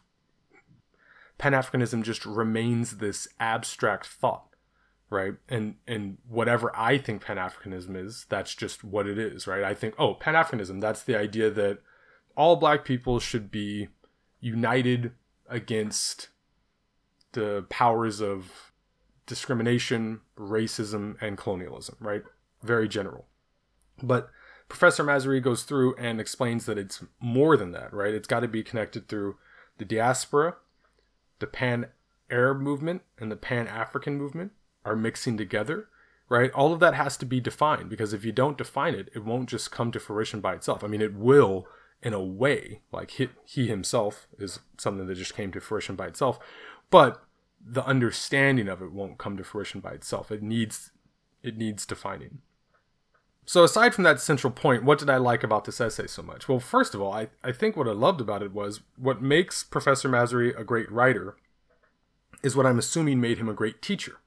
Pan 1.37 1.53
Africanism 1.53 2.03
just 2.03 2.25
remains 2.25 2.97
this 2.97 3.27
abstract 3.39 4.07
thought, 4.07 4.47
right? 5.09 5.35
And 5.47 5.75
and 5.87 6.17
whatever 6.27 6.75
I 6.75 6.97
think 6.97 7.23
Pan 7.23 7.37
Africanism 7.37 7.95
is, 7.95 8.25
that's 8.29 8.55
just 8.55 8.83
what 8.83 9.07
it 9.07 9.17
is, 9.19 9.45
right? 9.47 9.63
I 9.63 9.73
think, 9.73 9.95
oh, 9.99 10.15
Pan 10.15 10.33
Africanism, 10.33 10.81
that's 10.81 11.03
the 11.03 11.17
idea 11.17 11.49
that 11.51 11.79
all 12.35 12.55
black 12.55 12.85
people 12.85 13.19
should 13.19 13.51
be 13.51 13.89
united 14.39 15.11
against 15.49 16.29
the 17.33 17.65
powers 17.69 18.21
of 18.21 18.71
discrimination, 19.25 20.21
racism, 20.37 21.15
and 21.21 21.37
colonialism, 21.37 21.95
right? 21.99 22.23
Very 22.63 22.87
general. 22.87 23.25
But 24.01 24.29
Professor 24.69 25.03
Mazrui 25.03 25.41
goes 25.41 25.63
through 25.63 25.95
and 25.95 26.19
explains 26.19 26.65
that 26.65 26.77
it's 26.77 27.03
more 27.19 27.55
than 27.57 27.71
that, 27.71 27.93
right? 27.93 28.13
It's 28.13 28.27
got 28.27 28.41
to 28.41 28.47
be 28.47 28.63
connected 28.63 29.07
through 29.07 29.37
the 29.77 29.85
diaspora, 29.85 30.55
the 31.39 31.47
pan 31.47 31.87
Arab 32.29 32.59
movement, 32.59 33.03
and 33.17 33.31
the 33.31 33.37
pan 33.37 33.67
African 33.67 34.17
movement 34.17 34.51
are 34.83 34.95
mixing 34.95 35.37
together, 35.37 35.87
right? 36.29 36.51
All 36.51 36.73
of 36.73 36.79
that 36.79 36.95
has 36.95 37.15
to 37.17 37.25
be 37.25 37.39
defined 37.39 37.89
because 37.89 38.13
if 38.13 38.25
you 38.25 38.31
don't 38.31 38.57
define 38.57 38.95
it, 38.95 39.09
it 39.13 39.23
won't 39.23 39.49
just 39.49 39.71
come 39.71 39.91
to 39.91 39.99
fruition 39.99 40.41
by 40.41 40.55
itself. 40.55 40.83
I 40.83 40.87
mean, 40.87 41.01
it 41.01 41.13
will 41.13 41.67
in 42.01 42.13
a 42.13 42.23
way, 42.23 42.81
like 42.91 43.11
he, 43.11 43.29
he 43.45 43.67
himself 43.67 44.27
is 44.37 44.59
something 44.77 45.07
that 45.07 45.15
just 45.15 45.35
came 45.35 45.51
to 45.51 45.59
fruition 45.59 45.95
by 45.95 46.07
itself, 46.07 46.39
but 46.89 47.23
the 47.59 47.85
understanding 47.85 48.67
of 48.67 48.81
it 48.81 48.91
won't 48.91 49.17
come 49.17 49.35
to 49.37 49.43
fruition 49.43 49.81
by 49.81 49.91
itself. 49.91 50.31
It 50.31 50.41
needs 50.41 50.91
it 51.43 51.57
needs 51.57 51.85
defining. 51.85 52.39
So, 53.45 53.63
aside 53.63 53.95
from 53.95 54.03
that 54.03 54.19
central 54.19 54.51
point, 54.51 54.83
what 54.83 54.99
did 54.99 55.09
I 55.09 55.17
like 55.17 55.41
about 55.41 55.63
this 55.63 55.79
essay 55.79 56.07
so 56.07 56.21
much? 56.21 56.49
Well, 56.49 56.59
first 56.59 56.93
of 56.93 57.01
all, 57.01 57.13
I, 57.13 57.29
I 57.43 57.53
think 57.53 57.77
what 57.77 57.87
I 57.87 57.93
loved 57.93 58.19
about 58.19 58.43
it 58.43 58.51
was 58.51 58.81
what 58.97 59.21
makes 59.21 59.63
Professor 59.63 60.09
Mazrui 60.09 60.57
a 60.59 60.65
great 60.65 60.91
writer 60.91 61.37
is 62.43 62.55
what 62.55 62.65
I'm 62.65 62.77
assuming 62.77 63.21
made 63.21 63.37
him 63.37 63.47
a 63.47 63.53
great 63.53 63.81
teacher. 63.81 64.17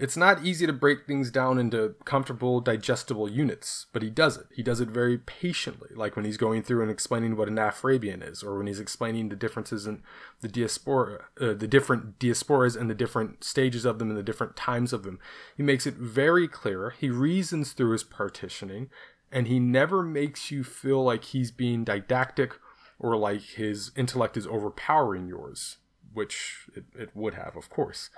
It's 0.00 0.16
not 0.16 0.46
easy 0.46 0.66
to 0.66 0.72
break 0.72 1.06
things 1.06 1.30
down 1.30 1.58
into 1.58 1.94
comfortable, 2.06 2.62
digestible 2.62 3.30
units, 3.30 3.84
but 3.92 4.00
he 4.00 4.08
does 4.08 4.38
it. 4.38 4.46
He 4.50 4.62
does 4.62 4.80
it 4.80 4.88
very 4.88 5.18
patiently, 5.18 5.90
like 5.94 6.16
when 6.16 6.24
he's 6.24 6.38
going 6.38 6.62
through 6.62 6.80
and 6.80 6.90
explaining 6.90 7.36
what 7.36 7.48
an 7.48 7.56
Afrabian 7.56 8.26
is, 8.26 8.42
or 8.42 8.56
when 8.56 8.66
he's 8.66 8.80
explaining 8.80 9.28
the 9.28 9.36
differences 9.36 9.86
in 9.86 10.02
the 10.40 10.48
diaspora, 10.48 11.26
uh, 11.38 11.52
the 11.52 11.68
different 11.68 12.18
diasporas 12.18 12.80
and 12.80 12.88
the 12.88 12.94
different 12.94 13.44
stages 13.44 13.84
of 13.84 13.98
them 13.98 14.08
and 14.08 14.16
the 14.16 14.22
different 14.22 14.56
times 14.56 14.94
of 14.94 15.02
them. 15.02 15.18
He 15.54 15.62
makes 15.62 15.86
it 15.86 15.96
very 15.96 16.48
clear. 16.48 16.94
He 16.98 17.10
reasons 17.10 17.72
through 17.72 17.92
his 17.92 18.02
partitioning, 18.02 18.88
and 19.30 19.48
he 19.48 19.58
never 19.58 20.02
makes 20.02 20.50
you 20.50 20.64
feel 20.64 21.04
like 21.04 21.24
he's 21.24 21.50
being 21.50 21.84
didactic 21.84 22.54
or 22.98 23.18
like 23.18 23.42
his 23.42 23.90
intellect 23.96 24.38
is 24.38 24.46
overpowering 24.46 25.26
yours, 25.26 25.76
which 26.14 26.70
it, 26.74 26.84
it 26.98 27.10
would 27.14 27.34
have, 27.34 27.54
of 27.54 27.68
course. 27.68 28.08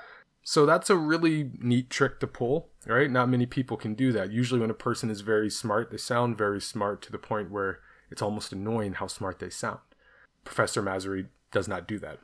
So 0.43 0.67
that's 0.67 0.91
a 0.91 0.97
really 0.97 1.51
neat 1.59 1.89
trick 1.89 2.19
to 2.21 2.27
pull, 2.27 2.69
right? 2.87 3.11
Not 3.11 3.29
many 3.29 3.47
people 3.47 3.77
can 3.77 3.95
do 3.95 4.13
that. 4.13 4.33
Usually, 4.33 4.61
when 4.61 4.71
a 4.71 4.75
person 4.75 5.09
is 5.09 5.21
very 5.21 5.49
smart, 5.49 5.91
they 5.91 5.97
sound 5.97 6.37
very 6.37 6.61
smart 6.61 7.01
to 7.03 7.13
the 7.13 7.19
point 7.19 7.51
where 7.51 7.79
it's 8.11 8.23
almost 8.23 8.53
annoying 8.53 8.95
how 8.95 9.07
smart 9.07 9.39
they 9.39 9.51
sound. 9.51 9.79
Professor 10.45 10.83
Mazrui 10.83 11.29
does 11.53 11.69
not 11.69 11.87
do 11.87 11.99
that. 12.01 12.19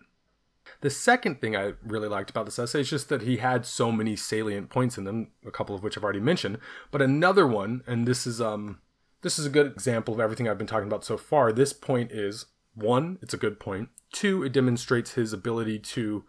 The 0.80 0.90
second 0.90 1.40
thing 1.40 1.56
I 1.56 1.74
really 1.82 2.08
liked 2.08 2.30
about 2.30 2.44
this 2.44 2.58
essay 2.58 2.80
is 2.80 2.90
just 2.90 3.08
that 3.08 3.22
he 3.22 3.38
had 3.38 3.64
so 3.64 3.90
many 3.90 4.16
salient 4.16 4.68
points 4.68 4.98
in 4.98 5.04
them, 5.04 5.28
a 5.46 5.50
couple 5.50 5.74
of 5.74 5.82
which 5.82 5.96
I've 5.96 6.04
already 6.04 6.20
mentioned. 6.20 6.58
But 6.90 7.02
another 7.02 7.46
one, 7.46 7.82
and 7.86 8.06
this 8.06 8.26
is 8.26 8.40
um 8.40 8.80
this 9.22 9.38
is 9.38 9.46
a 9.46 9.50
good 9.50 9.66
example 9.72 10.14
of 10.14 10.20
everything 10.20 10.48
I've 10.48 10.58
been 10.58 10.66
talking 10.66 10.86
about 10.86 11.04
so 11.04 11.16
far. 11.16 11.52
This 11.52 11.72
point 11.72 12.12
is 12.12 12.46
one, 12.74 13.18
it's 13.22 13.34
a 13.34 13.38
good 13.38 13.58
point. 13.58 13.88
Two, 14.12 14.44
it 14.44 14.52
demonstrates 14.52 15.12
his 15.12 15.32
ability 15.32 15.78
to 15.80 16.24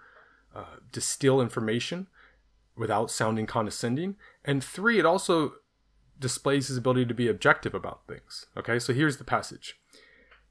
uh, 0.55 0.77
distill 0.91 1.41
information 1.41 2.07
without 2.75 3.11
sounding 3.11 3.45
condescending. 3.45 4.15
And 4.43 4.63
three, 4.63 4.99
it 4.99 5.05
also 5.05 5.53
displays 6.19 6.67
his 6.67 6.77
ability 6.77 7.05
to 7.05 7.13
be 7.13 7.27
objective 7.27 7.73
about 7.73 8.07
things. 8.07 8.45
Okay, 8.57 8.79
so 8.79 8.93
here's 8.93 9.17
the 9.17 9.23
passage. 9.23 9.79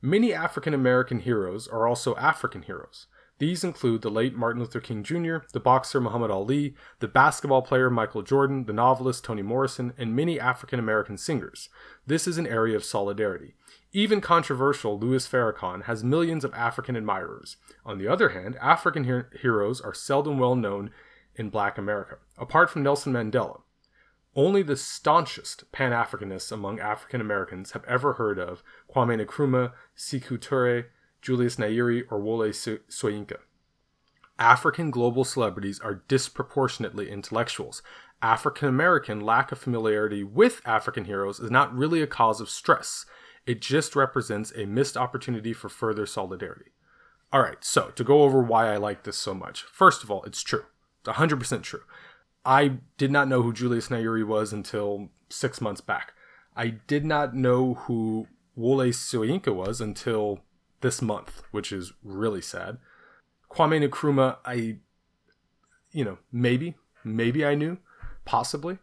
Many 0.00 0.32
African 0.32 0.74
American 0.74 1.20
heroes 1.20 1.66
are 1.66 1.86
also 1.86 2.14
African 2.16 2.62
heroes. 2.62 3.06
These 3.38 3.62
include 3.62 4.02
the 4.02 4.10
late 4.10 4.34
Martin 4.34 4.60
Luther 4.60 4.80
King 4.80 5.04
Jr., 5.04 5.38
the 5.52 5.60
boxer 5.60 6.00
Muhammad 6.00 6.30
Ali, 6.30 6.74
the 6.98 7.06
basketball 7.06 7.62
player 7.62 7.88
Michael 7.88 8.22
Jordan, 8.22 8.64
the 8.64 8.72
novelist 8.72 9.24
Toni 9.24 9.42
Morrison, 9.42 9.92
and 9.96 10.14
many 10.14 10.40
African 10.40 10.80
American 10.80 11.16
singers. 11.16 11.68
This 12.06 12.26
is 12.26 12.38
an 12.38 12.48
area 12.48 12.76
of 12.76 12.84
solidarity. 12.84 13.54
Even 13.92 14.20
controversial 14.20 14.98
Louis 14.98 15.26
Farrakhan 15.26 15.84
has 15.84 16.04
millions 16.04 16.44
of 16.44 16.52
African 16.52 16.94
admirers. 16.94 17.56
On 17.86 17.98
the 17.98 18.06
other 18.08 18.30
hand, 18.30 18.56
African 18.60 19.04
her- 19.04 19.30
heroes 19.40 19.80
are 19.80 19.94
seldom 19.94 20.38
well 20.38 20.54
known 20.54 20.90
in 21.36 21.48
black 21.48 21.78
America. 21.78 22.18
Apart 22.36 22.68
from 22.68 22.82
Nelson 22.82 23.12
Mandela, 23.14 23.62
only 24.36 24.62
the 24.62 24.76
staunchest 24.76 25.72
Pan 25.72 25.92
Africanists 25.92 26.52
among 26.52 26.78
African 26.78 27.20
Americans 27.20 27.72
have 27.72 27.84
ever 27.84 28.14
heard 28.14 28.38
of 28.38 28.62
Kwame 28.94 29.24
Nkrumah, 29.24 29.72
Sekou 29.96 30.38
Touré, 30.38 30.86
Julius 31.22 31.56
Nyerere, 31.56 32.04
or 32.10 32.20
Wole 32.20 32.50
Soyinka. 32.50 33.38
African 34.38 34.90
global 34.90 35.24
celebrities 35.24 35.80
are 35.80 36.04
disproportionately 36.06 37.10
intellectuals. 37.10 37.82
African 38.22 38.68
American 38.68 39.20
lack 39.20 39.50
of 39.50 39.58
familiarity 39.58 40.22
with 40.22 40.60
African 40.64 41.06
heroes 41.06 41.40
is 41.40 41.50
not 41.50 41.74
really 41.74 42.02
a 42.02 42.06
cause 42.06 42.40
of 42.40 42.48
stress. 42.50 43.06
It 43.48 43.62
just 43.62 43.96
represents 43.96 44.52
a 44.54 44.66
missed 44.66 44.94
opportunity 44.94 45.54
for 45.54 45.70
further 45.70 46.04
solidarity. 46.04 46.72
All 47.32 47.40
right, 47.40 47.56
so 47.64 47.88
to 47.96 48.04
go 48.04 48.22
over 48.22 48.42
why 48.42 48.70
I 48.70 48.76
like 48.76 49.04
this 49.04 49.16
so 49.16 49.32
much. 49.32 49.62
First 49.62 50.04
of 50.04 50.10
all, 50.10 50.22
it's 50.24 50.42
true. 50.42 50.66
It's 51.00 51.16
100% 51.16 51.62
true. 51.62 51.80
I 52.44 52.78
did 52.98 53.10
not 53.10 53.26
know 53.26 53.40
who 53.40 53.54
Julius 53.54 53.88
Nyerere 53.88 54.26
was 54.26 54.52
until 54.52 55.08
six 55.30 55.62
months 55.62 55.80
back. 55.80 56.12
I 56.56 56.68
did 56.86 57.06
not 57.06 57.34
know 57.34 57.72
who 57.74 58.26
Wole 58.54 58.80
Soyinka 58.80 59.54
was 59.54 59.80
until 59.80 60.40
this 60.82 61.00
month, 61.00 61.42
which 61.50 61.72
is 61.72 61.94
really 62.02 62.42
sad. 62.42 62.76
Kwame 63.50 63.88
Nkrumah, 63.88 64.36
I, 64.44 64.76
you 65.90 66.04
know, 66.04 66.18
maybe, 66.30 66.74
maybe 67.02 67.46
I 67.46 67.54
knew, 67.54 67.78
possibly, 68.26 68.78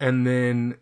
and 0.00 0.26
then, 0.26 0.78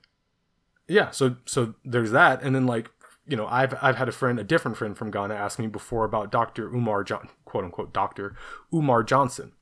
yeah, 0.87 1.11
so 1.11 1.37
so 1.47 1.75
there's 1.85 2.13
that, 2.13 2.43
and 2.43 2.55
then 2.55 2.67
like 2.67 2.91
you 3.27 3.37
know, 3.37 3.47
I've 3.47 3.75
I've 3.83 3.97
had 3.97 4.09
a 4.09 4.13
friend, 4.13 4.39
a 4.39 4.45
different 4.45 4.77
friend 4.77 4.97
from 4.97 5.11
Ghana, 5.11 5.35
ask 5.35 5.59
me 5.59 5.67
before 5.67 6.05
about 6.05 6.31
Dr. 6.31 6.69
Umar 6.69 7.05
John, 7.05 7.29
quote 7.45 7.65
unquote, 7.65 7.93
Dr. 7.93 8.37
Umar 8.73 9.03
Johnson. 9.03 9.53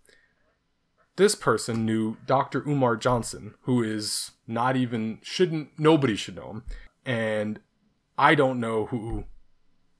This 1.16 1.34
person 1.34 1.84
knew 1.84 2.16
Dr. 2.26 2.62
Umar 2.66 2.96
Johnson, 2.96 3.54
who 3.62 3.82
is 3.82 4.32
not 4.46 4.76
even 4.76 5.18
shouldn't 5.22 5.78
nobody 5.78 6.16
should 6.16 6.36
know 6.36 6.50
him, 6.50 6.62
and 7.04 7.60
I 8.18 8.34
don't 8.34 8.58
know 8.58 8.86
who 8.86 9.24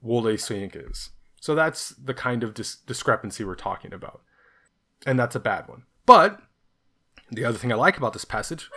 Wole 0.01 0.25
Soyinka 0.25 0.91
is. 0.91 1.11
So 1.41 1.55
that's 1.55 1.91
the 1.91 2.15
kind 2.15 2.43
of 2.43 2.55
dis- 2.55 2.77
discrepancy 2.77 3.45
we're 3.45 3.55
talking 3.55 3.93
about, 3.93 4.23
and 5.05 5.19
that's 5.19 5.37
a 5.37 5.41
bad 5.41 5.69
one. 5.69 5.85
But 6.07 6.41
the 7.31 7.45
other 7.45 7.59
thing 7.59 7.73
I 7.73 7.77
like 7.77 7.97
about 7.97 8.13
this 8.13 8.25
passage 8.25 8.71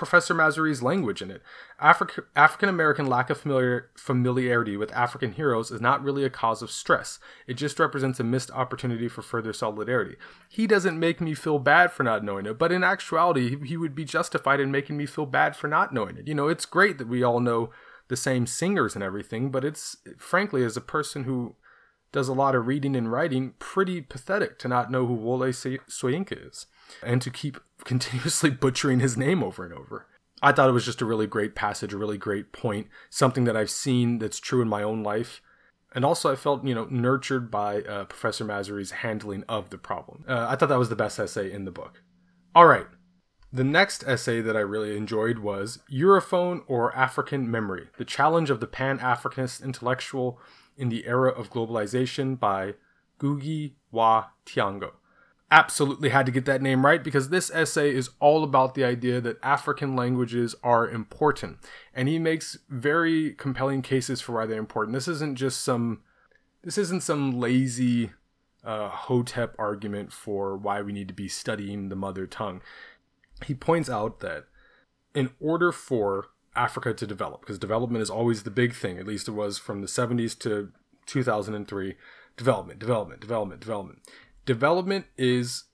Professor 0.00 0.34
Mazrui's 0.34 0.82
language 0.82 1.20
in 1.20 1.30
it. 1.30 1.42
Afri- 1.78 2.24
African 2.34 2.70
American 2.70 3.04
lack 3.04 3.28
of 3.28 3.36
familiar- 3.36 3.90
familiarity 3.98 4.74
with 4.74 4.90
African 4.92 5.32
heroes 5.32 5.70
is 5.70 5.78
not 5.78 6.02
really 6.02 6.24
a 6.24 6.30
cause 6.30 6.62
of 6.62 6.70
stress. 6.70 7.18
It 7.46 7.58
just 7.58 7.78
represents 7.78 8.18
a 8.18 8.24
missed 8.24 8.50
opportunity 8.52 9.08
for 9.08 9.20
further 9.20 9.52
solidarity. 9.52 10.16
He 10.48 10.66
doesn't 10.66 10.98
make 10.98 11.20
me 11.20 11.34
feel 11.34 11.58
bad 11.58 11.92
for 11.92 12.02
not 12.02 12.24
knowing 12.24 12.46
it, 12.46 12.58
but 12.58 12.72
in 12.72 12.82
actuality, 12.82 13.62
he 13.62 13.76
would 13.76 13.94
be 13.94 14.06
justified 14.06 14.58
in 14.58 14.70
making 14.70 14.96
me 14.96 15.04
feel 15.04 15.26
bad 15.26 15.54
for 15.54 15.68
not 15.68 15.92
knowing 15.92 16.16
it. 16.16 16.26
You 16.26 16.34
know, 16.34 16.48
it's 16.48 16.64
great 16.64 16.96
that 16.96 17.06
we 17.06 17.22
all 17.22 17.40
know 17.40 17.68
the 18.08 18.16
same 18.16 18.46
singers 18.46 18.94
and 18.94 19.04
everything, 19.04 19.50
but 19.50 19.66
it's 19.66 19.98
frankly, 20.16 20.64
as 20.64 20.78
a 20.78 20.80
person 20.80 21.24
who 21.24 21.56
does 22.12 22.28
a 22.28 22.34
lot 22.34 22.54
of 22.54 22.66
reading 22.66 22.96
and 22.96 23.10
writing, 23.10 23.54
pretty 23.58 24.00
pathetic 24.00 24.58
to 24.58 24.68
not 24.68 24.90
know 24.90 25.06
who 25.06 25.14
Wole 25.14 25.40
Soyinka 25.40 26.48
is 26.48 26.66
and 27.02 27.22
to 27.22 27.30
keep 27.30 27.58
continuously 27.84 28.50
butchering 28.50 29.00
his 29.00 29.16
name 29.16 29.42
over 29.42 29.64
and 29.64 29.74
over. 29.74 30.06
I 30.42 30.52
thought 30.52 30.68
it 30.68 30.72
was 30.72 30.86
just 30.86 31.02
a 31.02 31.06
really 31.06 31.26
great 31.26 31.54
passage, 31.54 31.92
a 31.92 31.98
really 31.98 32.16
great 32.16 32.52
point, 32.52 32.88
something 33.10 33.44
that 33.44 33.56
I've 33.56 33.70
seen 33.70 34.18
that's 34.18 34.40
true 34.40 34.62
in 34.62 34.68
my 34.68 34.82
own 34.82 35.02
life. 35.02 35.42
And 35.94 36.04
also, 36.04 36.32
I 36.32 36.36
felt, 36.36 36.64
you 36.64 36.74
know, 36.74 36.86
nurtured 36.88 37.50
by 37.50 37.82
uh, 37.82 38.04
Professor 38.04 38.44
Mazrui's 38.44 38.92
handling 38.92 39.44
of 39.48 39.70
the 39.70 39.78
problem. 39.78 40.24
Uh, 40.26 40.46
I 40.48 40.56
thought 40.56 40.68
that 40.68 40.78
was 40.78 40.88
the 40.88 40.96
best 40.96 41.18
essay 41.18 41.52
in 41.52 41.64
the 41.64 41.70
book. 41.70 42.02
All 42.54 42.66
right. 42.66 42.86
The 43.52 43.64
next 43.64 44.04
essay 44.06 44.40
that 44.40 44.56
I 44.56 44.60
really 44.60 44.96
enjoyed 44.96 45.40
was 45.40 45.80
Europhone 45.92 46.62
or 46.68 46.94
African 46.96 47.50
Memory 47.50 47.88
The 47.98 48.04
Challenge 48.04 48.48
of 48.48 48.60
the 48.60 48.68
Pan 48.68 49.00
Africanist 49.00 49.62
Intellectual 49.64 50.40
in 50.80 50.88
the 50.88 51.06
Era 51.06 51.30
of 51.30 51.50
Globalization 51.50 52.38
by 52.38 52.74
Ngugi 53.20 53.74
wa 53.92 54.26
Thiong'o. 54.46 54.92
absolutely 55.52 56.10
had 56.10 56.26
to 56.26 56.32
get 56.32 56.44
that 56.44 56.62
name 56.62 56.86
right 56.86 57.02
because 57.02 57.28
this 57.28 57.50
essay 57.50 57.92
is 57.92 58.10
all 58.20 58.44
about 58.44 58.74
the 58.74 58.84
idea 58.84 59.20
that 59.20 59.36
African 59.42 59.96
languages 59.96 60.54
are 60.62 60.88
important. 60.88 61.58
And 61.92 62.08
he 62.08 62.18
makes 62.18 62.56
very 62.68 63.32
compelling 63.32 63.82
cases 63.82 64.20
for 64.20 64.32
why 64.32 64.46
they're 64.46 64.58
important. 64.58 64.94
This 64.94 65.08
isn't 65.08 65.36
just 65.36 65.60
some 65.62 66.02
this 66.62 66.78
isn't 66.78 67.02
some 67.02 67.40
lazy 67.40 68.10
uh, 68.62 68.90
hotep 68.90 69.56
argument 69.58 70.12
for 70.12 70.56
why 70.56 70.82
we 70.82 70.92
need 70.92 71.08
to 71.08 71.14
be 71.14 71.28
studying 71.28 71.88
the 71.88 71.96
mother 71.96 72.26
tongue. 72.26 72.60
He 73.44 73.54
points 73.54 73.88
out 73.88 74.20
that 74.20 74.44
in 75.14 75.30
order 75.40 75.72
for 75.72 76.28
Africa 76.60 76.94
to 76.94 77.06
develop, 77.06 77.40
because 77.40 77.58
development 77.58 78.02
is 78.02 78.10
always 78.10 78.42
the 78.42 78.50
big 78.50 78.74
thing, 78.74 78.98
at 78.98 79.06
least 79.06 79.28
it 79.28 79.32
was 79.32 79.58
from 79.58 79.80
the 79.80 79.86
70s 79.86 80.38
to 80.40 80.72
2003, 81.06 81.96
development, 82.36 82.78
development, 82.78 83.20
development, 83.20 83.60
development 83.60 84.00
development 84.50 85.06
is 85.16 85.64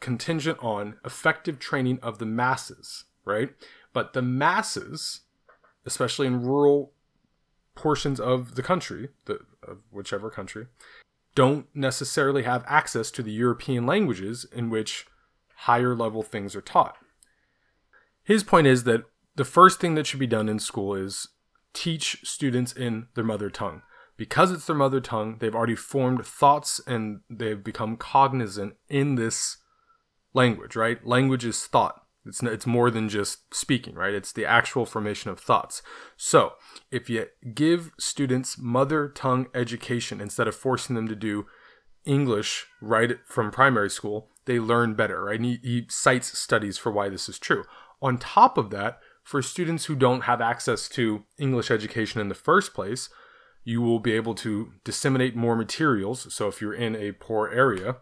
contingent 0.00 0.58
on 0.60 0.96
effective 1.04 1.58
training 1.58 1.98
of 2.02 2.18
the 2.18 2.26
masses, 2.26 3.04
right? 3.24 3.50
But 3.92 4.12
the 4.12 4.22
masses, 4.22 5.20
especially 5.86 6.26
in 6.26 6.42
rural 6.42 6.92
portions 7.74 8.18
of 8.18 8.56
the 8.56 8.62
country, 8.62 9.10
the, 9.26 9.40
of 9.62 9.82
whichever 9.90 10.30
country, 10.30 10.66
don't 11.34 11.66
necessarily 11.74 12.42
have 12.42 12.64
access 12.66 13.10
to 13.12 13.22
the 13.22 13.30
European 13.30 13.86
languages 13.86 14.44
in 14.52 14.68
which 14.68 15.06
higher 15.54 15.94
level 15.94 16.22
things 16.22 16.56
are 16.56 16.60
taught. 16.60 16.96
His 18.24 18.42
point 18.42 18.66
is 18.66 18.84
that 18.84 19.04
the 19.34 19.44
first 19.44 19.80
thing 19.80 19.94
that 19.94 20.06
should 20.06 20.20
be 20.20 20.26
done 20.26 20.48
in 20.48 20.58
school 20.58 20.94
is 20.94 21.28
teach 21.72 22.20
students 22.24 22.72
in 22.72 23.06
their 23.14 23.24
mother 23.24 23.50
tongue 23.50 23.82
because 24.16 24.52
it's 24.52 24.66
their 24.66 24.76
mother 24.76 25.00
tongue, 25.00 25.38
they've 25.40 25.54
already 25.54 25.74
formed 25.74 26.24
thoughts 26.24 26.80
and 26.86 27.20
they've 27.30 27.64
become 27.64 27.96
cognizant 27.96 28.74
in 28.88 29.14
this 29.16 29.56
language, 30.34 30.76
right? 30.76 31.04
Language 31.06 31.44
is 31.44 31.64
thought. 31.64 32.02
It's, 32.24 32.42
it's 32.42 32.66
more 32.66 32.90
than 32.90 33.08
just 33.08 33.52
speaking, 33.52 33.94
right? 33.94 34.14
It's 34.14 34.32
the 34.32 34.46
actual 34.46 34.86
formation 34.86 35.30
of 35.30 35.40
thoughts. 35.40 35.82
So, 36.16 36.52
if 36.90 37.10
you 37.10 37.26
give 37.52 37.90
students 37.98 38.56
mother 38.56 39.08
tongue 39.08 39.48
education 39.54 40.20
instead 40.20 40.46
of 40.46 40.54
forcing 40.54 40.94
them 40.94 41.08
to 41.08 41.16
do 41.16 41.46
English 42.04 42.66
right 42.80 43.16
from 43.26 43.50
primary 43.50 43.90
school, 43.90 44.28
they 44.44 44.60
learn 44.60 44.94
better, 44.94 45.24
right? 45.24 45.36
And 45.36 45.44
he, 45.44 45.58
he 45.62 45.86
cites 45.88 46.38
studies 46.38 46.78
for 46.78 46.92
why 46.92 47.08
this 47.08 47.28
is 47.28 47.40
true. 47.40 47.64
On 48.00 48.18
top 48.18 48.56
of 48.56 48.70
that, 48.70 49.00
for 49.22 49.42
students 49.42 49.86
who 49.86 49.94
don't 49.94 50.22
have 50.22 50.40
access 50.40 50.88
to 50.90 51.24
English 51.38 51.70
education 51.70 52.20
in 52.20 52.28
the 52.28 52.34
first 52.34 52.74
place, 52.74 53.08
you 53.64 53.80
will 53.80 54.00
be 54.00 54.12
able 54.12 54.34
to 54.34 54.72
disseminate 54.84 55.36
more 55.36 55.56
materials. 55.56 56.32
So, 56.34 56.48
if 56.48 56.60
you're 56.60 56.74
in 56.74 56.96
a 56.96 57.12
poor 57.12 57.48
area, 57.48 57.96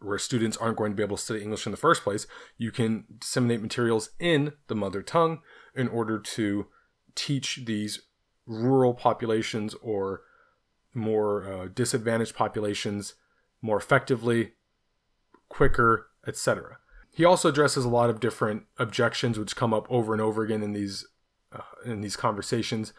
where 0.00 0.18
students 0.18 0.56
aren't 0.56 0.76
going 0.76 0.92
to 0.92 0.96
be 0.96 1.02
able 1.02 1.16
to 1.16 1.22
study 1.22 1.42
English 1.42 1.66
in 1.66 1.70
the 1.70 1.76
first 1.76 2.02
place, 2.02 2.26
you 2.58 2.70
can 2.70 3.04
disseminate 3.18 3.62
materials 3.62 4.10
in 4.18 4.52
the 4.68 4.74
mother 4.74 5.02
tongue 5.02 5.40
in 5.74 5.88
order 5.88 6.18
to 6.18 6.66
teach 7.14 7.62
these 7.66 8.02
rural 8.46 8.94
populations 8.94 9.74
or 9.82 10.22
more 10.94 11.50
uh, 11.50 11.68
disadvantaged 11.74 12.34
populations 12.34 13.14
more 13.62 13.76
effectively, 13.76 14.52
quicker, 15.48 16.08
etc. 16.26 16.78
He 17.16 17.24
also 17.24 17.48
addresses 17.48 17.86
a 17.86 17.88
lot 17.88 18.10
of 18.10 18.20
different 18.20 18.64
objections 18.78 19.38
which 19.38 19.56
come 19.56 19.72
up 19.72 19.86
over 19.88 20.12
and 20.12 20.20
over 20.20 20.42
again 20.42 20.62
in 20.62 20.74
these 20.74 21.06
uh, 21.50 21.62
in 21.82 22.02
these 22.02 22.14
conversations. 22.14 22.92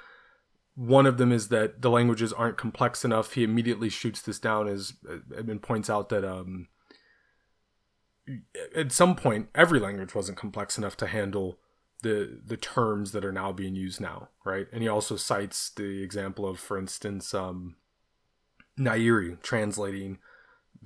One 0.74 1.06
of 1.06 1.20
them 1.20 1.32
is 1.32 1.50
that 1.50 1.84
the 1.84 1.92
languages 1.92 2.34
aren't 2.34 2.58
complex 2.58 3.06
enough. 3.06 3.34
He 3.34 3.44
immediately 3.44 3.90
shoots 3.90 4.24
this 4.24 4.40
down 4.40 4.68
as 4.68 4.94
and 5.36 5.62
points 5.62 5.88
out 5.88 6.10
that 6.10 6.26
um, 6.26 6.68
at 8.76 8.92
some 8.92 9.16
point 9.16 9.50
every 9.54 9.80
language 9.80 10.16
wasn't 10.16 10.40
complex 10.40 10.80
enough 10.80 10.98
to 10.98 11.06
handle 11.06 11.60
the 12.02 12.42
the 12.44 12.58
terms 12.58 13.12
that 13.12 13.24
are 13.24 13.32
now 13.32 13.52
being 13.52 13.76
used 13.76 14.02
now, 14.02 14.30
right? 14.44 14.66
And 14.74 14.82
he 14.82 14.90
also 14.90 15.16
cites 15.16 15.70
the 15.70 16.02
example 16.02 16.48
of, 16.48 16.60
for 16.60 16.80
instance, 16.80 17.36
um, 17.36 17.76
Nyerere 18.80 19.40
translating 19.44 20.18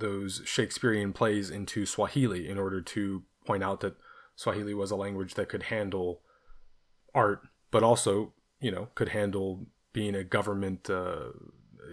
those 0.02 0.42
Shakespearean 0.46 1.14
plays 1.14 1.50
into 1.50 1.86
Swahili 1.86 2.50
in 2.50 2.58
order 2.58 2.82
to 2.82 3.24
point 3.46 3.64
out 3.64 3.80
that 3.80 3.96
Swahili 4.36 4.74
was 4.74 4.92
a 4.92 4.96
language 4.96 5.36
that 5.36 5.50
could 5.50 5.64
handle 5.64 6.22
art, 7.16 7.42
but 7.72 7.84
also, 7.84 8.34
you 8.60 8.72
know, 8.72 8.90
could 8.96 9.10
handle 9.10 9.68
being 9.94 10.16
a 10.16 10.24
government 10.24 10.90
uh, 10.90 11.30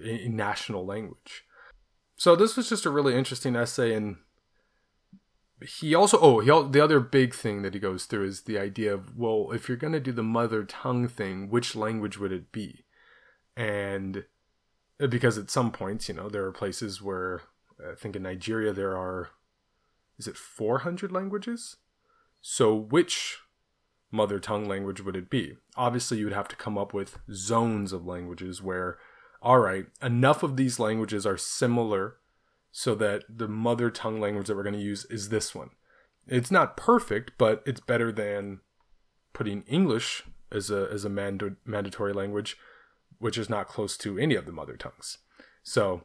a 0.05 0.29
national 0.29 0.85
language. 0.85 1.45
So 2.17 2.35
this 2.35 2.57
was 2.57 2.69
just 2.69 2.85
a 2.85 2.91
really 2.91 3.15
interesting 3.17 3.55
essay 3.55 3.95
and 3.95 4.17
he 5.61 5.95
also 5.95 6.19
oh 6.21 6.39
he 6.41 6.47
the 6.71 6.83
other 6.83 7.01
big 7.01 7.35
thing 7.35 7.63
that 7.63 7.75
he 7.75 7.81
goes 7.81 8.05
through 8.05 8.25
is 8.25 8.43
the 8.43 8.59
idea 8.59 8.95
of 8.95 9.17
well 9.17 9.51
if 9.53 9.69
you're 9.69 9.77
going 9.77 9.93
to 9.93 10.01
do 10.01 10.13
the 10.13 10.23
mother 10.23 10.65
tongue 10.65 11.09
thing 11.09 11.51
which 11.51 11.75
language 11.75 12.17
would 12.17 12.31
it 12.31 12.53
be 12.53 12.85
and 13.57 14.25
uh, 15.03 15.07
because 15.09 15.37
at 15.37 15.51
some 15.51 15.73
points 15.73 16.09
you 16.09 16.15
know 16.15 16.29
there 16.29 16.45
are 16.45 16.53
places 16.53 17.03
where 17.03 17.43
i 17.85 17.95
think 17.95 18.17
in 18.17 18.23
nigeria 18.23 18.73
there 18.73 18.97
are 18.97 19.31
is 20.19 20.27
it 20.27 20.37
400 20.37 21.13
languages 21.13 21.77
so 22.41 22.75
which 22.75 23.39
mother 24.11 24.39
tongue 24.39 24.67
language 24.67 25.01
would 25.01 25.17
it 25.17 25.31
be 25.31 25.55
obviously 25.77 26.19
you 26.19 26.25
would 26.25 26.33
have 26.33 26.49
to 26.49 26.57
come 26.57 26.79
up 26.79 26.95
with 26.95 27.19
zones 27.33 27.93
of 27.93 28.07
languages 28.07 28.63
where 28.63 28.99
all 29.43 29.59
right 29.59 29.87
enough 30.03 30.43
of 30.43 30.57
these 30.57 30.81
languages 30.81 31.27
are 31.27 31.37
similar 31.37 32.17
so 32.71 32.95
that 32.95 33.25
the 33.29 33.49
mother 33.49 33.91
tongue 33.91 34.21
language 34.21 34.47
that 34.47 34.57
we're 34.57 34.63
going 34.63 34.75
to 34.75 34.81
use 34.81 35.05
is 35.07 35.29
this 35.29 35.55
one. 35.55 35.71
It's 36.27 36.51
not 36.51 36.77
perfect, 36.77 37.33
but 37.39 37.63
it's 37.67 37.81
better 37.81 38.13
than 38.13 38.61
putting 39.33 39.63
English 39.63 40.25
as 40.53 40.71
a 40.71 40.89
as 40.93 41.05
a 41.05 41.09
mand- 41.09 41.57
mandatory 41.65 42.13
language, 42.13 42.57
which 43.19 43.39
is 43.39 43.49
not 43.49 43.69
close 43.69 43.97
to 43.99 44.19
any 44.19 44.35
of 44.35 44.47
the 44.47 44.53
mother 44.53 44.77
tongues. 44.77 45.19
So 45.63 46.05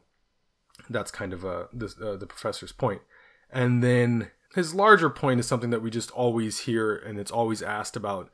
that's 0.88 1.10
kind 1.10 1.32
of 1.32 1.44
uh, 1.44 1.64
the, 1.72 1.94
uh, 2.02 2.16
the 2.16 2.26
professor's 2.26 2.72
point. 2.72 3.02
And 3.50 3.82
then 3.82 4.30
his 4.54 4.74
larger 4.74 5.10
point 5.10 5.40
is 5.40 5.46
something 5.46 5.70
that 5.70 5.82
we 5.82 5.90
just 5.90 6.10
always 6.12 6.60
hear 6.60 6.94
and 6.94 7.18
it's 7.18 7.30
always 7.30 7.62
asked 7.62 7.96
about 7.96 8.30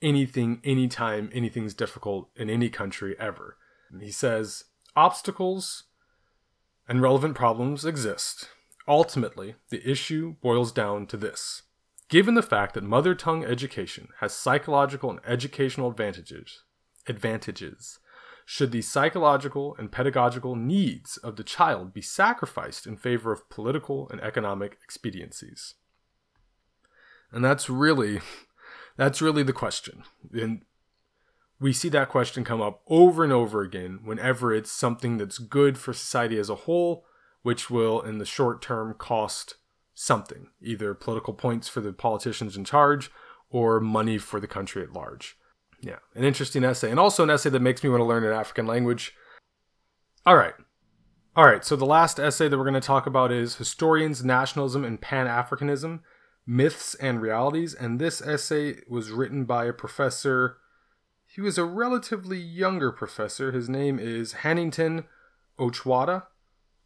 anything, 0.00 0.60
anytime, 0.64 1.30
anything's 1.32 1.74
difficult 1.74 2.30
in 2.36 2.48
any 2.48 2.70
country 2.70 3.16
ever. 3.18 3.56
And 3.90 4.02
he 4.02 4.10
says, 4.10 4.64
obstacles 4.94 5.84
and 6.88 7.02
relevant 7.02 7.34
problems 7.34 7.84
exist. 7.84 8.48
Ultimately, 8.86 9.56
the 9.70 9.88
issue 9.88 10.36
boils 10.40 10.72
down 10.72 11.06
to 11.08 11.16
this. 11.16 11.62
Given 12.08 12.34
the 12.34 12.42
fact 12.42 12.72
that 12.74 12.84
mother 12.84 13.14
tongue 13.14 13.44
education 13.44 14.08
has 14.20 14.32
psychological 14.32 15.10
and 15.10 15.20
educational 15.26 15.90
advantages, 15.90 16.62
advantages, 17.06 17.98
should 18.50 18.72
the 18.72 18.80
psychological 18.80 19.76
and 19.78 19.92
pedagogical 19.92 20.56
needs 20.56 21.18
of 21.18 21.36
the 21.36 21.44
child 21.44 21.92
be 21.92 22.00
sacrificed 22.00 22.86
in 22.86 22.96
favor 22.96 23.30
of 23.30 23.46
political 23.50 24.08
and 24.08 24.22
economic 24.22 24.78
expediencies? 24.82 25.74
And 27.30 27.44
that's 27.44 27.68
really 27.68 28.20
that's 28.96 29.20
really 29.20 29.42
the 29.42 29.52
question. 29.52 30.02
And 30.32 30.62
we 31.60 31.74
see 31.74 31.90
that 31.90 32.08
question 32.08 32.42
come 32.42 32.62
up 32.62 32.80
over 32.86 33.22
and 33.22 33.34
over 33.34 33.60
again 33.60 34.00
whenever 34.02 34.54
it's 34.54 34.72
something 34.72 35.18
that's 35.18 35.36
good 35.36 35.76
for 35.76 35.92
society 35.92 36.38
as 36.38 36.48
a 36.48 36.54
whole, 36.54 37.04
which 37.42 37.68
will, 37.68 38.00
in 38.00 38.16
the 38.16 38.24
short 38.24 38.62
term, 38.62 38.94
cost 38.94 39.56
something 39.94 40.48
either 40.62 40.94
political 40.94 41.34
points 41.34 41.68
for 41.68 41.82
the 41.82 41.92
politicians 41.92 42.56
in 42.56 42.64
charge 42.64 43.10
or 43.50 43.78
money 43.78 44.16
for 44.16 44.40
the 44.40 44.48
country 44.48 44.82
at 44.82 44.94
large. 44.94 45.36
Yeah, 45.80 45.98
an 46.14 46.24
interesting 46.24 46.64
essay, 46.64 46.90
and 46.90 46.98
also 46.98 47.22
an 47.22 47.30
essay 47.30 47.50
that 47.50 47.60
makes 47.60 47.84
me 47.84 47.90
want 47.90 48.00
to 48.00 48.04
learn 48.04 48.24
an 48.24 48.32
African 48.32 48.66
language. 48.66 49.14
All 50.26 50.36
right. 50.36 50.54
All 51.36 51.44
right, 51.44 51.64
so 51.64 51.76
the 51.76 51.86
last 51.86 52.18
essay 52.18 52.48
that 52.48 52.58
we're 52.58 52.64
going 52.64 52.74
to 52.74 52.80
talk 52.80 53.06
about 53.06 53.30
is 53.30 53.56
Historians, 53.56 54.24
Nationalism, 54.24 54.84
and 54.84 55.00
Pan 55.00 55.26
Africanism 55.26 56.00
Myths 56.44 56.94
and 56.96 57.20
Realities. 57.20 57.74
And 57.74 58.00
this 58.00 58.20
essay 58.20 58.80
was 58.88 59.10
written 59.10 59.44
by 59.44 59.66
a 59.66 59.72
professor 59.72 60.56
he 61.28 61.42
was 61.42 61.58
a 61.58 61.64
relatively 61.64 62.38
younger 62.38 62.90
professor. 62.90 63.52
His 63.52 63.68
name 63.68 63.98
is 63.98 64.32
Hannington 64.42 65.04
Ochwada. 65.58 66.24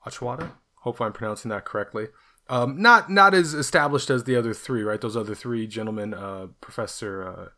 Ochwada? 0.04 0.52
Hope 0.80 1.00
I'm 1.00 1.12
pronouncing 1.12 1.48
that 1.50 1.64
correctly. 1.64 2.08
Um, 2.48 2.82
not 2.82 3.08
not 3.08 3.34
as 3.34 3.54
established 3.54 4.10
as 4.10 4.24
the 4.24 4.34
other 4.34 4.52
three, 4.52 4.82
right? 4.82 5.00
Those 5.00 5.16
other 5.16 5.36
three 5.36 5.68
gentlemen, 5.68 6.12
uh, 6.12 6.48
Professor 6.60 7.52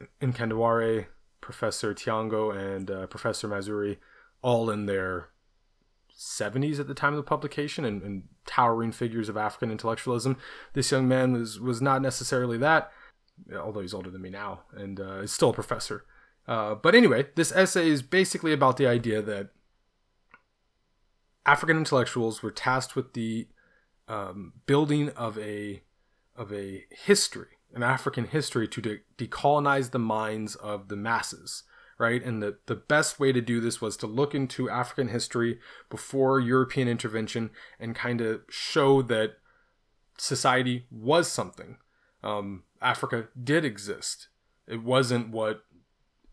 uh, 0.00 0.04
Mkandawire, 0.20 1.06
Professor 1.40 1.94
Thiong'o, 1.94 2.54
and 2.54 2.90
uh, 2.90 3.06
Professor 3.06 3.48
Mazrui, 3.48 3.98
all 4.42 4.70
in 4.70 4.86
their 4.86 5.28
70s 6.16 6.80
at 6.80 6.88
the 6.88 6.94
time 6.94 7.12
of 7.12 7.16
the 7.16 7.22
publication 7.22 7.84
and, 7.84 8.02
and, 8.02 8.24
towering 8.44 8.90
figures 8.90 9.28
of 9.28 9.36
African 9.36 9.70
intellectualism. 9.70 10.34
This 10.72 10.90
young 10.90 11.06
man 11.06 11.34
was 11.34 11.60
was 11.60 11.82
not 11.82 12.00
necessarily 12.00 12.56
that 12.56 12.90
although 13.60 13.80
he's 13.80 13.94
older 13.94 14.10
than 14.10 14.22
me 14.22 14.30
now 14.30 14.60
and 14.72 15.00
uh, 15.00 15.18
is 15.18 15.32
still 15.32 15.50
a 15.50 15.54
professor. 15.54 16.04
Uh, 16.46 16.74
but 16.74 16.94
anyway, 16.94 17.26
this 17.34 17.52
essay 17.52 17.88
is 17.88 18.02
basically 18.02 18.52
about 18.52 18.76
the 18.76 18.86
idea 18.86 19.20
that 19.20 19.50
African 21.44 21.76
intellectuals 21.76 22.42
were 22.42 22.50
tasked 22.50 22.96
with 22.96 23.12
the 23.12 23.48
um, 24.06 24.54
building 24.66 25.10
of 25.10 25.38
a 25.38 25.82
of 26.36 26.52
a 26.52 26.84
history, 26.90 27.57
an 27.74 27.82
African 27.82 28.26
history, 28.26 28.66
to 28.68 28.80
de- 28.80 29.00
decolonize 29.16 29.90
the 29.90 29.98
minds 29.98 30.54
of 30.56 30.88
the 30.88 30.96
masses, 30.96 31.64
right? 31.98 32.22
And 32.22 32.42
the, 32.42 32.58
the 32.66 32.74
best 32.74 33.20
way 33.20 33.32
to 33.32 33.40
do 33.40 33.60
this 33.60 33.80
was 33.80 33.96
to 33.98 34.06
look 34.06 34.34
into 34.34 34.70
African 34.70 35.08
history 35.08 35.58
before 35.90 36.40
European 36.40 36.88
intervention 36.88 37.50
and 37.78 37.94
kind 37.94 38.20
of 38.20 38.40
show 38.48 39.02
that 39.02 39.36
society 40.16 40.86
was 40.90 41.30
something. 41.30 41.76
Um, 42.22 42.64
Africa 42.80 43.28
did 43.42 43.64
exist. 43.64 44.28
It 44.66 44.82
wasn't 44.82 45.30
what 45.30 45.62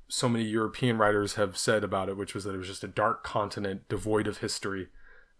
so 0.08 0.30
many 0.30 0.46
European 0.46 0.98
writers 0.98 1.36
have 1.36 1.58
said 1.58 1.84
about 1.84 2.10
it, 2.10 2.18
which 2.18 2.34
was 2.34 2.44
that 2.44 2.54
it 2.54 2.58
was 2.58 2.68
just 2.68 2.84
a 2.84 2.88
dark 2.88 3.24
continent 3.24 3.88
devoid 3.90 4.28
of 4.28 4.40
history. 4.40 4.88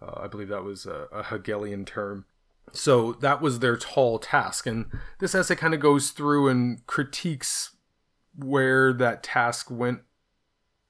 Uh, 0.02 0.22
I 0.22 0.28
believe 0.28 0.50
that 0.50 0.64
was 0.64 0.86
a, 0.86 1.08
a, 1.12 1.24
Hegelian 1.24 1.86
term. 1.86 2.26
So 2.74 3.14
that 3.14 3.42
was 3.42 3.60
their 3.60 3.78
tall 3.78 4.20
task. 4.20 4.68
And 4.68 4.88
this 5.20 5.36
essay 5.36 5.56
kind 5.56 5.74
of 5.74 5.80
goes 5.80 6.10
through 6.10 6.50
and 6.50 6.86
critiques 6.88 7.76
where 8.36 8.92
that 8.94 9.24
task 9.24 9.72
went 9.72 10.02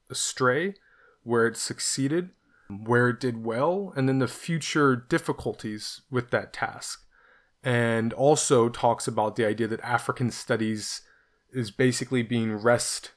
astray, 0.09 0.75
where 1.23 1.47
it 1.47 1.57
succeeded, 1.57 2.31
where 2.69 3.09
it 3.09 3.19
did 3.19 3.43
well, 3.43 3.93
and 3.95 4.09
then 4.09 4.19
the 4.19 4.27
future 4.27 4.95
difficulties 4.95 6.01
with 6.09 6.31
that 6.31 6.53
task 6.53 7.05
and 7.65 8.13
also 8.13 8.69
talks 8.69 9.07
about 9.07 9.35
the 9.35 9.45
idea 9.45 9.67
that 9.67 9.81
African 9.81 10.29
studies 10.29 11.01
is 11.51 11.71
basically 11.71 12.21
being 12.21 12.53
wrested 12.53 13.09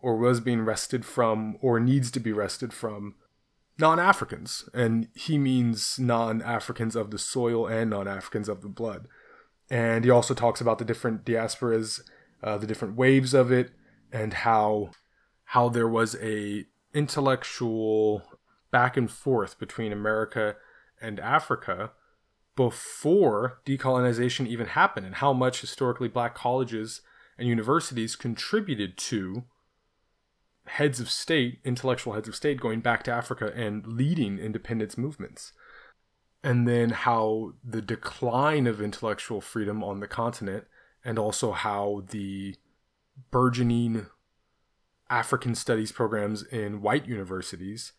or 0.00 0.16
was 0.16 0.40
being 0.40 0.62
wrested 0.62 1.04
from 1.04 1.58
or 1.60 1.78
needs 1.78 2.10
to 2.10 2.18
be 2.18 2.32
wrested 2.32 2.72
from 2.72 3.14
non-Africans 3.78 4.68
and 4.74 5.08
he 5.14 5.38
means 5.38 5.98
non-Africans 5.98 6.94
of 6.94 7.10
the 7.10 7.18
soil 7.18 7.66
and 7.66 7.90
non-Africans 7.90 8.48
of 8.48 8.62
the 8.62 8.68
blood. 8.68 9.08
And 9.70 10.04
he 10.04 10.10
also 10.10 10.34
talks 10.34 10.60
about 10.60 10.78
the 10.78 10.84
different 10.84 11.24
diasporas, 11.24 12.00
uh, 12.42 12.58
the 12.58 12.66
different 12.66 12.96
waves 12.96 13.32
of 13.32 13.50
it, 13.50 13.70
and 14.12 14.34
how 14.34 14.90
how 15.44 15.68
there 15.68 15.88
was 15.88 16.16
a 16.20 16.66
intellectual 16.94 18.22
back 18.70 18.96
and 18.96 19.10
forth 19.10 19.58
between 19.58 19.92
America 19.92 20.56
and 21.00 21.18
Africa 21.20 21.92
before 22.54 23.60
decolonization 23.64 24.46
even 24.46 24.66
happened, 24.66 25.06
and 25.06 25.16
how 25.16 25.32
much 25.32 25.62
historically 25.62 26.08
black 26.08 26.34
colleges 26.34 27.00
and 27.38 27.48
universities 27.48 28.14
contributed 28.14 28.98
to 28.98 29.44
heads 30.66 31.00
of 31.00 31.10
state, 31.10 31.60
intellectual 31.64 32.14
heads 32.14 32.28
of 32.28 32.34
state, 32.34 32.60
going 32.60 32.80
back 32.80 33.02
to 33.04 33.12
Africa 33.12 33.52
and 33.54 33.86
leading 33.86 34.38
independence 34.38 34.96
movements. 34.96 35.52
And 36.44 36.66
then 36.66 36.90
how 36.90 37.52
the 37.64 37.82
decline 37.82 38.66
of 38.66 38.80
intellectual 38.80 39.40
freedom 39.40 39.82
on 39.84 40.00
the 40.00 40.08
continent, 40.08 40.64
and 41.04 41.18
also 41.18 41.52
how 41.52 42.04
the 42.10 42.56
burgeoning 43.30 44.06
African 45.10 45.54
studies 45.54 45.92
programs 45.92 46.42
in 46.42 46.80
white 46.80 47.06
universities 47.06 47.92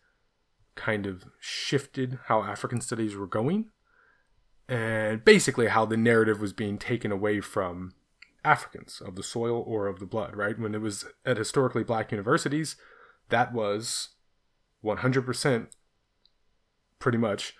kind 0.74 1.06
of 1.06 1.24
shifted 1.38 2.18
how 2.26 2.42
African 2.42 2.80
studies 2.80 3.14
were 3.14 3.26
going, 3.26 3.66
and 4.68 5.24
basically 5.24 5.68
how 5.68 5.84
the 5.86 5.96
narrative 5.96 6.40
was 6.40 6.52
being 6.52 6.78
taken 6.78 7.12
away 7.12 7.40
from 7.40 7.92
Africans 8.44 9.00
of 9.04 9.16
the 9.16 9.22
soil 9.22 9.64
or 9.66 9.86
of 9.86 10.00
the 10.00 10.06
blood, 10.06 10.36
right? 10.36 10.58
When 10.58 10.74
it 10.74 10.80
was 10.80 11.06
at 11.24 11.36
historically 11.36 11.84
black 11.84 12.12
universities, 12.12 12.76
that 13.30 13.52
was 13.52 14.10
100% 14.84 15.66
pretty 16.98 17.18
much 17.18 17.54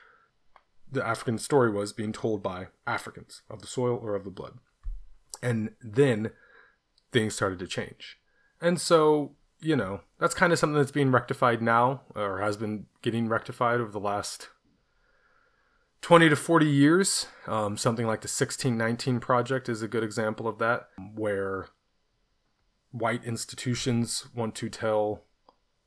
the 0.91 1.07
African 1.07 1.39
story 1.39 1.71
was 1.71 1.93
being 1.93 2.13
told 2.13 2.43
by 2.43 2.69
Africans 2.87 3.43
of 3.51 3.61
the 3.61 3.67
soil 3.67 3.99
or 4.01 4.15
of 4.15 4.25
the 4.25 4.31
blood. 4.31 4.59
And 5.43 5.71
then 5.81 6.31
things 7.13 7.35
started 7.35 7.59
to 7.59 7.67
change. 7.67 8.19
And 8.61 8.81
so, 8.81 9.37
you 9.61 9.77
know, 9.77 10.03
that's 10.19 10.35
kind 10.35 10.53
of 10.53 10.59
something 10.59 10.77
that's 10.77 10.93
being 10.93 11.11
rectified 11.11 11.61
now 11.61 12.03
or 12.15 12.41
has 12.41 12.57
been 12.57 12.87
getting 13.03 13.29
rectified 13.29 13.81
over 13.81 13.91
the 13.91 14.01
last 14.01 14.49
20 16.05 16.29
to 16.29 16.37
40 16.37 16.67
years. 16.67 17.29
Um, 17.47 17.79
something 17.79 18.07
like 18.07 18.21
the 18.21 18.27
1619 18.27 19.21
Project 19.21 19.71
is 19.71 19.81
a 19.81 19.89
good 19.89 20.05
example 20.05 20.47
of 20.47 20.59
that, 20.59 20.91
where 21.15 21.69
white 22.91 23.25
institutions 23.25 24.27
want 24.35 24.55
to 24.57 24.69
tell 24.69 25.23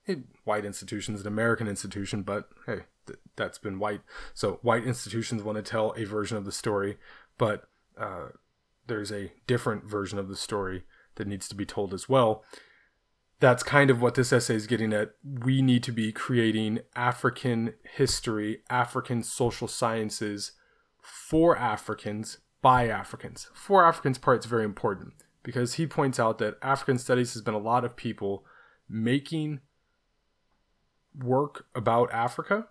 hey, 0.06 0.24
white 0.44 0.66
institutions, 0.66 1.22
an 1.22 1.28
American 1.28 1.68
institution, 1.68 2.24
but 2.24 2.50
hey, 2.66 2.86
th- 3.06 3.20
that's 3.36 3.60
been 3.60 3.78
white. 3.78 4.02
So 4.34 4.58
white 4.64 4.86
institutions 4.86 5.44
want 5.44 5.58
to 5.58 5.62
tell 5.62 5.94
a 5.96 6.04
version 6.04 6.36
of 6.36 6.46
the 6.46 6.52
story, 6.52 6.98
but 7.38 7.70
uh, 7.96 8.30
there's 8.88 9.12
a 9.12 9.34
different 9.46 9.84
version 9.84 10.18
of 10.18 10.30
the 10.30 10.36
story 10.36 10.86
that 11.14 11.28
needs 11.28 11.48
to 11.48 11.56
be 11.56 11.66
told 11.66 11.94
as 11.94 12.10
well 12.10 12.44
that's 13.40 13.64
kind 13.64 13.90
of 13.90 14.02
what 14.02 14.16
this 14.16 14.34
essay 14.34 14.56
is 14.56 14.68
getting 14.68 14.94
at. 14.94 15.12
We 15.24 15.62
need 15.62 15.84
to 15.84 15.92
be 15.92 16.12
creating 16.12 16.80
African 16.96 17.74
history, 17.96 18.62
African 18.70 19.24
social 19.24 19.68
sciences 19.68 20.54
for 21.02 21.56
Africans 21.58 22.40
by 22.62 22.88
Africans. 22.88 23.50
For 23.54 23.86
Africans 23.86 24.18
part 24.18 24.40
is 24.40 24.50
very 24.50 24.66
important 24.66 25.14
because 25.44 25.76
he 25.76 25.86
points 25.86 26.20
out 26.20 26.40
that 26.40 26.58
African 26.62 26.98
studies 26.98 27.34
has 27.34 27.42
been 27.42 27.54
a 27.54 27.60
lot 27.60 27.86
of 27.86 27.96
people 27.96 28.44
making 28.90 29.60
work 31.16 31.66
about 31.76 32.12
Africa 32.12 32.68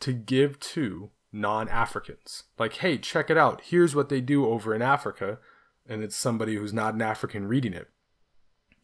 to 0.00 0.12
give 0.12 0.60
to 0.60 1.10
non-Africans. 1.32 2.44
Like, 2.58 2.74
hey, 2.74 2.98
check 2.98 3.30
it 3.30 3.36
out. 3.36 3.62
Here's 3.64 3.94
what 3.94 4.08
they 4.08 4.20
do 4.20 4.46
over 4.46 4.74
in 4.74 4.82
Africa, 4.82 5.38
and 5.86 6.02
it's 6.02 6.16
somebody 6.16 6.56
who's 6.56 6.72
not 6.72 6.94
an 6.94 7.02
African 7.02 7.46
reading 7.46 7.72
it 7.72 7.88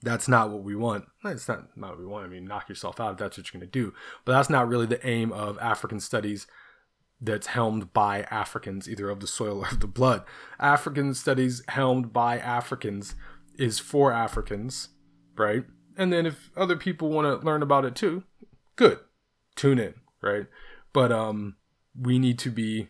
that's 0.04 0.28
not 0.28 0.50
what 0.50 0.62
we 0.62 0.76
want. 0.76 1.06
It's 1.24 1.48
not, 1.48 1.76
not 1.76 1.90
what 1.90 1.98
we 1.98 2.06
want. 2.06 2.26
I 2.26 2.28
mean, 2.28 2.44
knock 2.44 2.68
yourself 2.68 3.00
out 3.00 3.12
if 3.12 3.18
that's 3.18 3.38
what 3.38 3.52
you're 3.52 3.60
going 3.60 3.70
to 3.70 3.78
do. 3.78 3.94
But 4.24 4.32
that's 4.32 4.50
not 4.50 4.68
really 4.68 4.86
the 4.86 5.04
aim 5.06 5.32
of 5.32 5.58
African 5.58 6.00
studies 6.00 6.46
that's 7.20 7.48
helmed 7.48 7.92
by 7.92 8.22
Africans, 8.30 8.88
either 8.88 9.08
of 9.08 9.20
the 9.20 9.26
soil 9.26 9.64
or 9.64 9.68
of 9.68 9.80
the 9.80 9.86
blood. 9.86 10.22
African 10.60 11.14
studies 11.14 11.62
helmed 11.68 12.12
by 12.12 12.38
Africans 12.38 13.14
is 13.56 13.78
for 13.78 14.12
Africans, 14.12 14.90
right? 15.36 15.64
And 15.96 16.12
then 16.12 16.26
if 16.26 16.50
other 16.56 16.76
people 16.76 17.08
want 17.08 17.40
to 17.40 17.46
learn 17.46 17.62
about 17.62 17.84
it 17.84 17.94
too, 17.94 18.24
good. 18.76 18.98
Tune 19.56 19.78
in, 19.78 19.94
right? 20.20 20.46
But 20.92 21.12
um 21.12 21.56
we 21.98 22.18
need 22.18 22.38
to 22.40 22.50
be, 22.50 22.88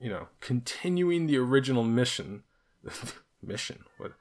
you 0.00 0.10
know, 0.10 0.28
continuing 0.40 1.26
the 1.26 1.38
original 1.38 1.84
mission 1.84 2.42
mission. 3.42 3.84
What 3.98 4.12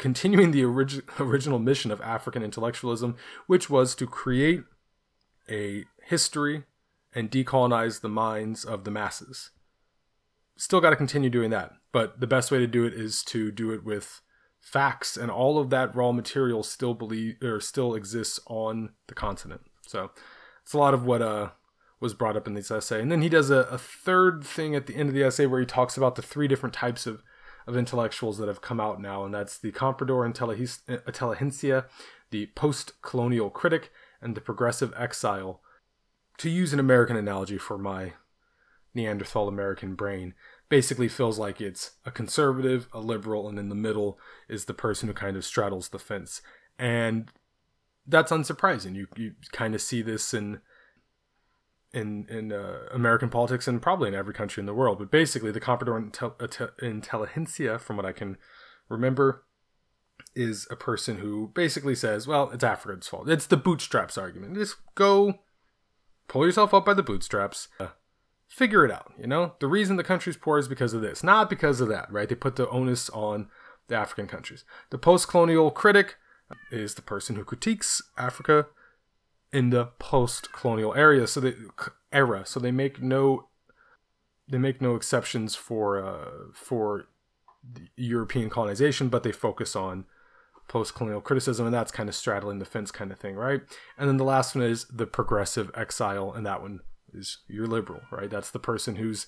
continuing 0.00 0.50
the 0.50 0.64
orig- 0.64 1.04
original 1.20 1.58
mission 1.58 1.90
of 1.92 2.00
African 2.00 2.42
intellectualism, 2.42 3.16
which 3.46 3.70
was 3.70 3.94
to 3.94 4.06
create 4.06 4.64
a 5.48 5.84
history 6.04 6.64
and 7.14 7.30
decolonize 7.30 8.00
the 8.00 8.08
minds 8.08 8.64
of 8.64 8.84
the 8.84 8.90
masses. 8.90 9.50
Still 10.56 10.80
got 10.80 10.90
to 10.90 10.96
continue 10.96 11.30
doing 11.30 11.50
that, 11.50 11.72
but 11.92 12.20
the 12.20 12.26
best 12.26 12.50
way 12.50 12.58
to 12.58 12.66
do 12.66 12.84
it 12.84 12.94
is 12.94 13.22
to 13.24 13.52
do 13.52 13.72
it 13.72 13.84
with 13.84 14.20
facts, 14.60 15.16
and 15.16 15.30
all 15.30 15.58
of 15.58 15.70
that 15.70 15.94
raw 15.94 16.12
material 16.12 16.62
still 16.62 16.94
believe 16.94 17.36
or 17.42 17.60
still 17.60 17.94
exists 17.94 18.40
on 18.46 18.90
the 19.06 19.14
continent. 19.14 19.62
So 19.86 20.10
it's 20.62 20.74
a 20.74 20.78
lot 20.78 20.94
of 20.94 21.04
what 21.04 21.22
uh 21.22 21.50
was 21.98 22.14
brought 22.14 22.36
up 22.36 22.46
in 22.46 22.54
this 22.54 22.70
essay, 22.70 23.00
and 23.00 23.12
then 23.12 23.20
he 23.20 23.28
does 23.28 23.50
a, 23.50 23.60
a 23.70 23.76
third 23.76 24.44
thing 24.44 24.74
at 24.74 24.86
the 24.86 24.96
end 24.96 25.10
of 25.10 25.14
the 25.14 25.22
essay 25.22 25.44
where 25.46 25.60
he 25.60 25.66
talks 25.66 25.96
about 25.98 26.14
the 26.14 26.22
three 26.22 26.48
different 26.48 26.74
types 26.74 27.06
of 27.06 27.22
of 27.66 27.76
intellectuals 27.76 28.38
that 28.38 28.48
have 28.48 28.60
come 28.60 28.80
out 28.80 29.00
now, 29.00 29.24
and 29.24 29.34
that's 29.34 29.58
the 29.58 29.72
Comprador 29.72 30.26
Intelligentsia, 30.26 31.86
the 32.30 32.46
post 32.54 33.00
colonial 33.02 33.50
critic, 33.50 33.90
and 34.20 34.34
the 34.34 34.40
progressive 34.40 34.92
exile. 34.96 35.60
To 36.38 36.50
use 36.50 36.72
an 36.72 36.80
American 36.80 37.16
analogy 37.16 37.58
for 37.58 37.76
my 37.78 38.14
Neanderthal 38.94 39.48
American 39.48 39.94
brain, 39.94 40.34
basically 40.68 41.08
feels 41.08 41.38
like 41.38 41.60
it's 41.60 41.92
a 42.06 42.10
conservative, 42.10 42.88
a 42.92 43.00
liberal, 43.00 43.48
and 43.48 43.58
in 43.58 43.68
the 43.68 43.74
middle 43.74 44.18
is 44.48 44.64
the 44.64 44.74
person 44.74 45.08
who 45.08 45.14
kind 45.14 45.36
of 45.36 45.44
straddles 45.44 45.90
the 45.90 45.98
fence. 45.98 46.40
And 46.78 47.30
that's 48.06 48.32
unsurprising. 48.32 48.94
You 48.94 49.06
you 49.16 49.34
kind 49.52 49.74
of 49.74 49.82
see 49.82 50.00
this 50.02 50.32
in 50.32 50.60
in 51.92 52.26
in 52.28 52.52
uh, 52.52 52.80
American 52.92 53.28
politics 53.28 53.66
and 53.66 53.82
probably 53.82 54.08
in 54.08 54.14
every 54.14 54.34
country 54.34 54.60
in 54.60 54.66
the 54.66 54.74
world. 54.74 54.98
But 54.98 55.10
basically, 55.10 55.50
the 55.50 55.60
Comprador 55.60 55.98
Intel- 56.00 57.80
from 57.80 57.96
what 57.96 58.06
I 58.06 58.12
can 58.12 58.36
remember, 58.88 59.44
is 60.34 60.66
a 60.70 60.76
person 60.76 61.18
who 61.18 61.50
basically 61.54 61.94
says, 61.94 62.26
"Well, 62.26 62.50
it's 62.50 62.64
Africa's 62.64 63.08
fault. 63.08 63.28
It's 63.28 63.46
the 63.46 63.56
bootstraps 63.56 64.16
argument. 64.16 64.54
Just 64.54 64.76
go 64.94 65.40
pull 66.28 66.46
yourself 66.46 66.72
up 66.72 66.84
by 66.84 66.94
the 66.94 67.02
bootstraps." 67.02 67.68
Uh, 67.78 67.88
figure 68.48 68.84
it 68.84 68.90
out. 68.90 69.12
You 69.18 69.26
know, 69.26 69.54
the 69.60 69.68
reason 69.68 69.96
the 69.96 70.04
country's 70.04 70.36
poor 70.36 70.58
is 70.58 70.68
because 70.68 70.92
of 70.92 71.02
this, 71.02 71.22
not 71.22 71.50
because 71.50 71.80
of 71.80 71.88
that. 71.88 72.10
Right? 72.12 72.28
They 72.28 72.34
put 72.34 72.56
the 72.56 72.68
onus 72.68 73.10
on 73.10 73.48
the 73.88 73.96
African 73.96 74.28
countries. 74.28 74.64
The 74.90 74.98
post-colonial 74.98 75.72
critic 75.72 76.16
is 76.70 76.94
the 76.94 77.02
person 77.02 77.36
who 77.36 77.44
critiques 77.44 78.02
Africa 78.16 78.66
in 79.52 79.70
the 79.70 79.86
post-colonial 79.98 80.94
area 80.94 81.26
so 81.26 81.40
they 81.40 81.54
era. 82.12 82.44
So 82.44 82.60
they 82.60 82.70
make 82.70 83.02
no 83.02 83.48
they 84.48 84.58
make 84.58 84.80
no 84.80 84.96
exceptions 84.96 85.54
for 85.54 86.04
uh, 86.04 86.52
for 86.54 87.06
European 87.96 88.50
colonization 88.50 89.08
but 89.08 89.22
they 89.22 89.32
focus 89.32 89.76
on 89.76 90.06
post-colonial 90.68 91.20
criticism 91.20 91.66
and 91.66 91.74
that's 91.74 91.90
kind 91.90 92.08
of 92.08 92.14
straddling 92.14 92.58
the 92.58 92.64
fence 92.64 92.90
kind 92.90 93.10
of 93.10 93.18
thing 93.18 93.36
right? 93.36 93.62
And 93.98 94.08
then 94.08 94.16
the 94.16 94.24
last 94.24 94.54
one 94.54 94.64
is 94.64 94.86
the 94.86 95.06
progressive 95.06 95.70
exile 95.74 96.32
and 96.32 96.46
that 96.46 96.62
one 96.62 96.80
is 97.12 97.38
your 97.48 97.66
liberal 97.66 98.02
right? 98.10 98.30
That's 98.30 98.50
the 98.50 98.58
person 98.58 98.96
who's 98.96 99.26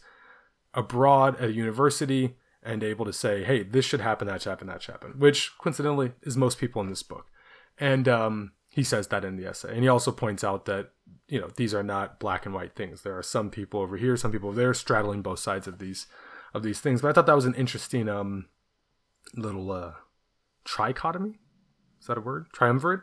abroad 0.75 1.37
at 1.41 1.51
a 1.51 1.53
university 1.53 2.37
and 2.63 2.83
able 2.83 3.05
to 3.05 3.13
say 3.13 3.43
hey 3.45 3.63
this 3.63 3.85
should 3.85 4.01
happen 4.01 4.29
that 4.29 4.43
should 4.43 4.51
happen 4.51 4.69
that 4.69 4.81
should 4.81 4.93
happen 4.93 5.19
which 5.19 5.51
coincidentally 5.59 6.13
is 6.23 6.37
most 6.37 6.59
people 6.59 6.81
in 6.81 6.89
this 6.89 7.03
book. 7.03 7.27
And 7.79 8.09
um 8.09 8.53
he 8.73 8.83
says 8.83 9.09
that 9.09 9.25
in 9.25 9.37
the 9.37 9.47
essay. 9.47 9.75
And 9.75 9.83
he 9.83 9.89
also 9.89 10.11
points 10.11 10.43
out 10.43 10.65
that 10.65 10.91
you 11.29 11.39
know 11.39 11.51
these 11.57 11.75
are 11.75 11.83
not 11.83 12.19
black 12.19 12.47
and 12.47 12.55
white 12.55 12.75
things. 12.75 13.03
There 13.03 13.17
are 13.17 13.23
some 13.23 13.51
people 13.51 13.81
over 13.81 13.99
here 13.99 14.17
some 14.17 14.33
people 14.33 14.49
over 14.49 14.61
there 14.61 14.75
straddling 14.75 15.21
both 15.21 15.39
sides 15.39 15.69
of 15.69 15.79
these 15.79 16.07
of 16.55 16.63
these 16.63 16.81
things. 16.81 17.03
But 17.03 17.09
i 17.09 17.13
thought 17.13 17.27
that 17.27 17.37
was 17.37 17.45
an 17.45 17.55
interesting 17.55 18.09
um 18.09 18.47
little 19.37 19.71
uh 19.71 19.93
trichotomy. 20.65 21.35
Is 22.01 22.07
that 22.07 22.17
a 22.17 22.23
word? 22.23 22.47
Triumvirate? 22.53 23.03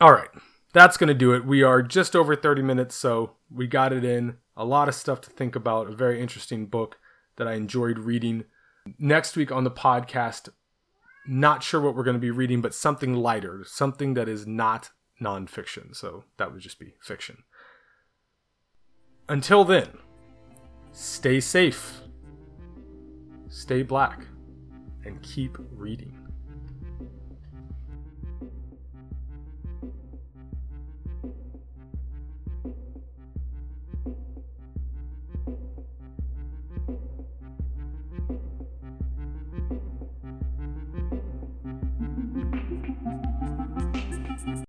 All 0.00 0.12
right. 0.12 0.30
That's 0.72 0.96
going 0.96 1.08
to 1.08 1.14
do 1.14 1.32
it. 1.32 1.44
We 1.44 1.62
are 1.62 1.82
just 1.82 2.14
over 2.14 2.36
30 2.36 2.62
minutes 2.62 2.94
so 2.94 3.36
we 3.50 3.66
got 3.66 3.92
it 3.92 4.04
in. 4.04 4.36
A 4.56 4.64
lot 4.64 4.88
of 4.88 4.94
stuff 4.94 5.20
to 5.22 5.30
think 5.30 5.54
about. 5.54 5.88
A 5.88 5.94
very 5.94 6.20
interesting 6.20 6.66
book 6.66 6.98
that 7.36 7.46
i 7.46 7.54
enjoyed 7.54 7.98
reading. 7.98 8.44
Next 8.98 9.36
week 9.36 9.52
on 9.52 9.64
the 9.64 9.70
podcast 9.70 10.48
not 11.30 11.62
sure 11.62 11.80
what 11.80 11.94
we're 11.94 12.02
going 12.02 12.14
to 12.16 12.20
be 12.20 12.32
reading, 12.32 12.60
but 12.60 12.74
something 12.74 13.14
lighter, 13.14 13.64
something 13.64 14.14
that 14.14 14.28
is 14.28 14.46
not 14.46 14.90
nonfiction. 15.22 15.94
So 15.94 16.24
that 16.38 16.52
would 16.52 16.60
just 16.60 16.80
be 16.80 16.94
fiction. 17.00 17.44
Until 19.28 19.64
then, 19.64 19.88
stay 20.92 21.38
safe, 21.38 22.00
stay 23.48 23.82
black, 23.82 24.26
and 25.04 25.22
keep 25.22 25.56
reading. 25.70 26.19